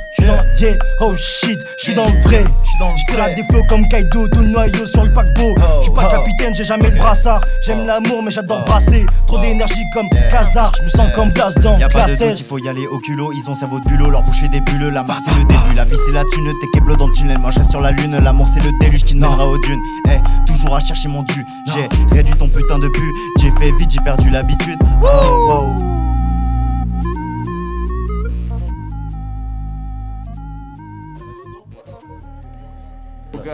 yeah, 0.60 0.76
oh 1.00 1.14
shit, 1.16 1.58
j'suis 1.78 1.94
dans 1.94 2.06
le 2.06 2.20
vrai. 2.22 2.44
J'pirate 2.96 3.34
des 3.37 3.44
flots 3.44 3.62
comme 3.68 3.87
Kaido, 3.88 4.26
tout 4.28 4.40
le 4.40 4.48
noyau 4.48 4.87
sur 4.87 5.04
le 5.04 5.12
paquebot. 5.12 5.54
J'suis 5.80 5.92
pas 5.92 6.10
capitaine, 6.10 6.54
j'ai 6.56 6.64
jamais 6.64 6.90
le 6.90 6.96
brassard. 6.96 7.40
J'aime 7.64 7.87
l'amour, 7.87 8.22
mais 8.22 8.30
j'adore 8.30 8.64
brasser. 8.64 9.06
Trop 9.26 9.38
d'énergie 9.38 9.84
comme 9.92 10.08
Kazar, 10.30 10.72
j'me 10.76 10.88
sens 10.88 11.08
comme 11.14 11.30
Blas 11.30 11.54
dans 11.62 11.78
Y'a 11.78 11.88
pas 11.88 12.04
de 12.04 12.10
doute, 12.10 12.18
16. 12.18 12.40
il 12.40 12.44
faut 12.44 12.58
y 12.58 12.68
aller 12.68 12.87
au 12.87 12.98
culot. 12.98 13.32
Ils 13.32 13.48
ont 13.48 13.54
cerveau 13.54 13.78
de 13.80 13.84
bulot, 13.84 14.10
leur 14.10 14.22
boucher 14.22 14.48
des 14.48 14.60
bulles. 14.60 14.90
La 14.92 15.02
mort 15.02 15.16
c'est 15.24 15.34
le 15.34 15.44
début, 15.44 15.74
la 15.76 15.84
vie 15.84 15.96
c'est 16.04 16.12
la 16.12 16.24
thune. 16.24 16.50
T'es 16.60 16.78
keblo 16.78 16.96
dans 16.96 17.06
le 17.08 17.14
tunnel, 17.14 17.38
moi 17.38 17.50
je 17.50 17.60
sur 17.60 17.80
la 17.80 17.90
lune. 17.92 18.18
L'amour 18.18 18.48
c'est 18.52 18.62
le 18.62 18.70
déluge 18.80 19.04
qui 19.04 19.14
mènera 19.14 19.46
aux 19.46 19.58
dunes. 19.58 19.80
Eh, 20.08 20.18
toujours 20.46 20.76
à 20.76 20.80
chercher 20.80 21.08
mon 21.08 21.22
dû. 21.22 21.44
J'ai 21.72 21.88
réduit 22.14 22.37
ton 22.37 22.48
putain 22.48 22.78
de 22.78 22.88
but. 22.88 23.12
J'ai 23.40 23.50
fait 23.52 23.72
vite, 23.78 23.90
j'ai 23.90 24.00
perdu 24.00 24.30
l'habitude. 24.30 24.78
Wow, 25.00 25.93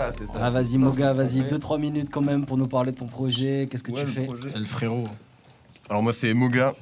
Moga, 0.07 0.13
c'est 0.17 0.27
ça. 0.27 0.39
Ah, 0.43 0.51
vas-y, 0.51 0.79
Moga, 0.79 1.13
vas-y, 1.13 1.43
2-3 1.43 1.79
minutes 1.81 2.09
quand 2.11 2.21
même 2.21 2.45
pour 2.47 2.57
nous 2.57 2.67
parler 2.67 2.93
de 2.93 2.97
ton 2.97 3.07
projet. 3.07 3.69
Qu'est-ce 3.71 3.83
que 3.83 3.93
Ouais, 3.93 4.05
tu 4.05 4.11
fais 4.11 4.25
projet. 4.25 4.49
C'est 4.49 4.59
le 4.59 4.65
frérot. 4.65 5.05
Alors 5.89 6.03
moi 6.03 6.13
c'est 6.13 6.33
Moga. 6.35 6.75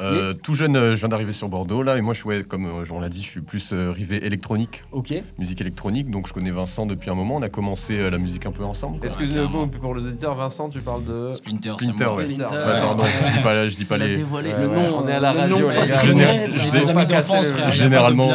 Euh, 0.00 0.34
Tout 0.34 0.54
jeune, 0.54 0.76
euh, 0.76 0.94
je 0.94 1.00
viens 1.00 1.08
d'arriver 1.08 1.32
sur 1.32 1.48
Bordeaux 1.48 1.82
là, 1.82 1.96
et 1.96 2.00
moi 2.02 2.12
je 2.12 2.18
suis, 2.20 2.28
ouais, 2.28 2.42
comme 2.42 2.66
euh, 2.66 2.84
on 2.90 3.00
l'a 3.00 3.08
dit, 3.08 3.22
je 3.22 3.28
suis 3.28 3.40
plus 3.40 3.70
euh, 3.72 3.90
rivé 3.90 4.24
électronique, 4.26 4.82
Ok. 4.92 5.14
musique 5.38 5.60
électronique. 5.60 6.10
Donc 6.10 6.28
je 6.28 6.32
connais 6.34 6.50
Vincent 6.50 6.84
depuis 6.86 7.08
un 7.10 7.14
moment. 7.14 7.36
On 7.36 7.42
a 7.42 7.48
commencé 7.48 7.94
euh, 7.98 8.10
la 8.10 8.18
musique 8.18 8.44
un 8.46 8.52
peu 8.52 8.64
ensemble. 8.64 8.98
quoi. 8.98 9.06
Excuse-moi 9.06 9.48
pour 9.80 9.94
les 9.94 10.04
auditeurs, 10.06 10.34
Vincent, 10.34 10.68
tu 10.68 10.80
parles 10.80 11.04
de. 11.04 11.32
Splinter, 11.32 11.70
Splinter, 11.70 12.04
ouais. 12.08 12.24
Splinter. 12.24 12.44
Ouais, 12.44 12.80
pardon, 12.82 13.04
je 13.04 13.36
dis 13.36 13.42
pas, 13.42 13.68
je 13.68 13.76
dis 13.76 13.84
pas 13.86 13.98
les. 13.98 14.16
dévoilé. 14.16 14.50
Le 14.58 14.68
Ouais, 14.68 14.74
nom, 14.76 14.98
on 15.02 15.08
est 15.08 15.12
à 15.12 15.20
la 15.20 15.32
le 15.32 15.38
radio, 15.40 15.58
nom 15.60 15.68
les 15.70 15.76
est 15.76 15.78
gars. 15.78 15.84
Géné- 15.86 15.98
Splinter. 15.98 16.50
J'ai 16.52 16.58
je 16.58 16.70
des 16.70 16.78
vais 16.78 16.84
amis 16.90 16.94
pas 16.94 17.06
casser 17.06 17.28
d'enfance, 17.30 17.48
le- 17.48 17.54
frère. 17.56 17.70
Généralement-. 17.70 18.28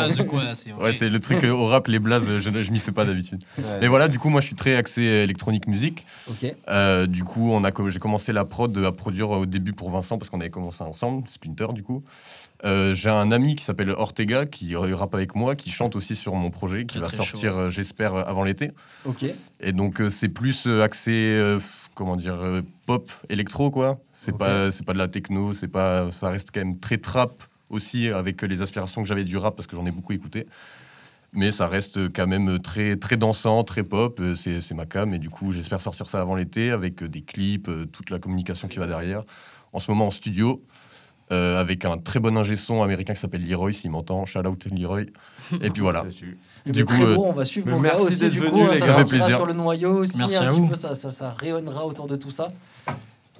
Ouais, 0.80 0.94
c'est 0.94 1.10
le 1.10 1.20
truc 1.20 1.44
euh, 1.44 1.52
au 1.52 1.68
rap, 1.68 1.88
les 1.88 2.00
blazes, 2.00 2.28
je, 2.40 2.64
je 2.64 2.72
m'y 2.72 2.80
fais 2.80 2.92
pas 2.92 3.06
d'habitude. 3.06 3.44
Ouais. 3.58 3.64
Mais 3.82 3.88
voilà, 3.88 4.08
du 4.08 4.18
coup, 4.20 4.30
moi 4.30 4.42
je 4.42 4.48
suis 4.48 4.56
très 4.56 4.76
axé 4.76 5.02
euh, 5.02 5.24
électronique 5.24 5.68
musique. 5.68 6.06
Ok. 6.30 6.54
Euh, 6.70 7.06
du 7.06 7.24
coup, 7.24 7.52
on 7.52 7.64
a, 7.64 7.72
com- 7.72 7.90
j'ai 7.90 8.00
commencé 8.00 8.34
la 8.34 8.46
prod 8.46 8.76
à 8.84 8.92
produire 8.92 9.30
au 9.30 9.46
début 9.46 9.74
pour 9.74 9.92
Vincent 9.92 10.18
parce 10.18 10.30
qu'on 10.32 10.40
avait 10.42 10.50
commencé 10.50 10.82
ensemble, 10.84 11.28
Splinter 11.28 11.51
du 11.74 11.84
coup. 11.84 12.04
Euh, 12.64 12.94
j'ai 12.94 13.10
un 13.10 13.32
ami 13.32 13.56
qui 13.56 13.64
s'appelle 13.64 13.90
Ortega 13.90 14.46
qui 14.46 14.76
rappe 14.76 15.16
avec 15.16 15.36
moi, 15.36 15.56
qui 15.56 15.72
chante 15.72 15.96
aussi 15.96 16.16
sur 16.16 16.36
mon 16.36 16.52
projet, 16.52 16.82
qui 16.84 16.88
Très, 16.98 17.00
va 17.00 17.08
très 17.08 17.18
sortir, 17.18 17.54
chaud. 17.54 17.60
euh, 17.60 17.70
j'espère, 17.72 18.14
euh, 18.16 18.24
avant 18.26 18.44
l'été. 18.44 18.72
Ok. 19.06 19.26
Et 19.60 19.72
donc 19.72 20.00
euh, 20.00 20.10
c'est 20.10 20.30
plus 20.30 20.68
euh, 20.68 20.84
axé, 20.84 21.12
euh, 21.12 21.60
comment 21.96 22.16
dire, 22.16 22.36
euh, 22.36 22.62
pop, 22.86 23.12
électro 23.30 23.72
quoi. 23.72 24.00
C'est 24.14 24.38
pas, 24.38 24.72
c'est 24.72 24.86
pas 24.86 24.94
de 24.94 25.00
la 25.00 25.08
techno, 25.08 25.54
c'est 25.56 25.68
pas, 25.68 26.12
ça 26.12 26.30
reste 26.30 26.50
quand 26.54 26.60
même 26.62 26.80
très 26.80 26.98
trap 27.00 27.44
aussi 27.70 28.10
avec 28.10 28.42
les 28.44 28.62
aspirations 28.62 29.02
que 29.02 29.08
j'avais 29.08 29.24
du 29.24 29.38
rap 29.38 29.56
parce 29.56 29.66
que 29.68 29.76
j'en 29.76 29.86
ai 29.88 29.92
beaucoup 29.92 30.14
écouté. 30.14 30.46
Mais 31.34 31.52
ça 31.52 31.68
reste 31.68 32.12
quand 32.14 32.28
même 32.28 32.60
très, 32.60 32.98
très 32.98 33.16
dansant, 33.16 33.64
très 33.64 33.84
pop. 33.84 34.22
C'est, 34.36 34.60
c'est 34.62 34.76
ma 34.76 34.86
cam 34.86 35.14
et 35.14 35.20
du 35.20 35.30
coup 35.30 35.52
j'espère 35.54 35.80
sortir 35.82 36.10
ça 36.10 36.20
avant 36.22 36.36
l'été 36.36 36.70
avec 36.72 37.04
des 37.04 37.22
clips, 37.22 37.70
toute 37.92 38.10
la 38.10 38.20
communication 38.20 38.68
qui 38.68 38.78
va 38.80 38.86
derrière. 38.86 39.24
En 39.74 39.80
ce 39.80 39.90
moment 39.90 40.08
en 40.08 40.12
studio. 40.12 40.62
Euh, 41.32 41.60
avec 41.60 41.86
un 41.86 41.98
très 41.98 42.20
bon 42.20 42.38
ingé 42.38 42.56
son 42.56 42.84
américain 42.84 43.14
qui 43.14 43.20
s'appelle 43.20 43.48
Leroy, 43.48 43.74
s'il 43.74 43.92
m'entend, 43.92 44.26
shout 44.26 44.40
out 44.46 44.66
Leroy. 44.72 45.06
Et 45.62 45.70
puis 45.70 45.82
voilà. 45.82 46.06
Eh 46.64 46.72
Du 46.72 46.84
bien, 46.84 46.96
coup, 46.96 47.02
très 47.02 47.12
euh, 47.12 47.16
bon, 47.16 47.30
on 47.30 47.34
va 47.34 47.44
suivre 47.44 47.66
mais 47.66 47.74
Moga 47.74 47.94
merci 47.98 48.04
aussi. 48.06 48.30
Du 48.30 48.40
venu, 48.40 48.52
coup, 48.52 48.68
les 48.72 48.80
ça 48.80 48.86
gars. 48.86 48.98
Fait 48.98 49.06
plaisir. 49.06 49.30
sur 49.30 49.46
le 49.48 49.54
noyau 49.54 49.94
aussi. 50.02 50.16
Merci 50.16 50.38
un 50.38 50.42
à 50.44 50.50
petit 50.52 50.60
vous. 50.60 50.68
peu, 50.68 50.76
ça, 50.76 50.94
ça, 50.94 51.10
ça 51.12 51.32
rayonnera 51.32 51.88
autour 51.88 52.06
de 52.06 52.16
tout 52.16 52.30
ça. 52.30 52.50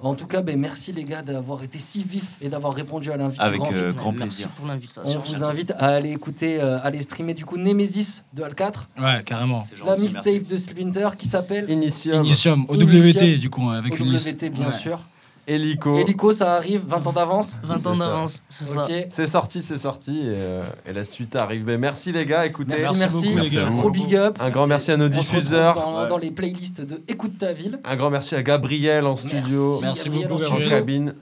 En 0.00 0.14
tout 0.14 0.26
cas, 0.26 0.42
ben, 0.42 0.58
merci 0.58 0.90
les 0.90 1.04
gars 1.04 1.22
d'avoir 1.22 1.62
été 1.62 1.78
si 1.78 2.02
vifs 2.02 2.34
et 2.42 2.48
d'avoir 2.48 2.74
répondu 2.74 3.12
à 3.12 3.16
l'invitation. 3.16 3.44
Avec 3.44 3.60
euh, 3.72 3.92
grand 3.92 4.10
Merci 4.10 4.26
plaisir. 4.42 4.48
pour 4.48 4.64
On 4.64 4.68
l'invitation. 4.68 5.20
vous 5.20 5.44
invite 5.44 5.70
à 5.78 5.90
aller 5.90 6.10
écouter, 6.10 6.60
euh, 6.60 6.78
à 6.78 6.86
aller 6.86 7.00
streamer 7.00 7.34
du 7.34 7.44
coup 7.44 7.56
Nemesis 7.58 8.22
de 8.34 8.42
Al4, 8.42 8.72
Ouais, 9.00 9.22
carrément. 9.24 9.60
La 9.86 9.90
merci. 9.94 10.02
mixtape 10.08 10.42
de 10.48 10.56
Splinter 10.56 11.08
qui 11.16 11.28
s'appelle 11.28 11.70
Initium, 11.70 12.24
Initium, 12.24 12.66
Initium. 12.72 13.22
OWT, 13.28 13.38
du 13.38 13.48
coup, 13.50 13.70
avec 13.70 14.00
Ulysse. 14.00 14.26
OWT 14.26 14.50
bien 14.50 14.66
Ouais. 14.66 14.72
sûr. 14.72 14.98
Hélico. 15.46 15.98
Helico, 15.98 16.32
ça 16.32 16.54
arrive, 16.54 16.82
20 16.86 17.06
ans 17.06 17.12
d'avance. 17.12 17.54
20 17.64 17.86
ans 17.88 17.96
d'avance, 17.96 18.42
c'est 18.48 18.64
ça. 18.64 18.86
C'est 19.08 19.26
sorti, 19.26 19.60
c'est 19.60 19.76
sorti, 19.78 20.20
et, 20.20 20.34
euh, 20.36 20.62
et 20.86 20.92
la 20.92 21.02
suite 21.04 21.34
arrive. 21.34 21.64
Mais 21.66 21.78
merci 21.78 22.12
les 22.12 22.24
gars, 22.24 22.46
écoutez. 22.46 22.76
Merci, 22.78 23.00
Merci 23.00 23.00
merci. 23.00 23.28
beaucoup, 23.28 23.38
les 23.44 23.50
gars. 23.50 23.68
Gros 23.70 23.90
big 23.90 24.14
up. 24.14 24.38
Un 24.40 24.50
grand 24.50 24.66
merci 24.68 24.92
à 24.92 24.96
nos 24.96 25.06
On 25.08 25.12
se 25.12 25.18
retrouve 25.18 25.34
diffuseurs. 25.40 25.74
Dans, 25.74 26.02
Ouais. 26.02 26.08
dans 26.08 26.18
les 26.18 26.30
playlists 26.30 26.80
de 26.80 27.02
Écoute 27.08 27.38
ta 27.38 27.52
ville. 27.52 27.80
Un 27.84 27.96
grand 27.96 28.10
merci 28.10 28.34
à 28.36 28.42
Gabriel 28.42 29.04
en 29.06 29.16
studio, 29.16 29.80
Merci 29.82 30.04
Gabriel 30.04 30.28
beaucoup, 30.28 30.42
en 30.42 30.46
en. 30.46 30.50
Gabriel. 30.50 30.70
cabine. 30.70 31.14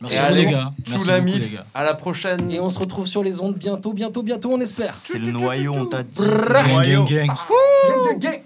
Merci 0.00 0.16
Et 0.16 0.20
à 0.20 0.30
les 0.30 0.46
gars. 0.46 0.72
Chou 0.86 0.92
Merci 0.92 1.08
la 1.08 1.20
beaucoup, 1.20 1.32
les 1.32 1.40
mif. 1.40 1.54
gars. 1.54 1.66
À 1.74 1.84
la 1.84 1.94
prochaine. 1.94 2.50
Et 2.50 2.60
on 2.60 2.68
se 2.68 2.78
retrouve 2.78 3.06
sur 3.06 3.22
les 3.24 3.40
ondes 3.40 3.54
bientôt, 3.56 3.92
bientôt, 3.92 4.22
bientôt, 4.22 4.50
on 4.52 4.60
espère. 4.60 4.90
C'est 4.92 5.18
le 5.18 5.32
noyau, 5.32 5.72
on 5.74 5.86
t'a 5.86 6.02
dit. 6.02 6.22
Gang, 6.22 6.84
gang, 6.84 7.04
gang. 7.06 7.26
Gang, 7.26 8.18
gang, 8.18 8.18
gang. 8.20 8.40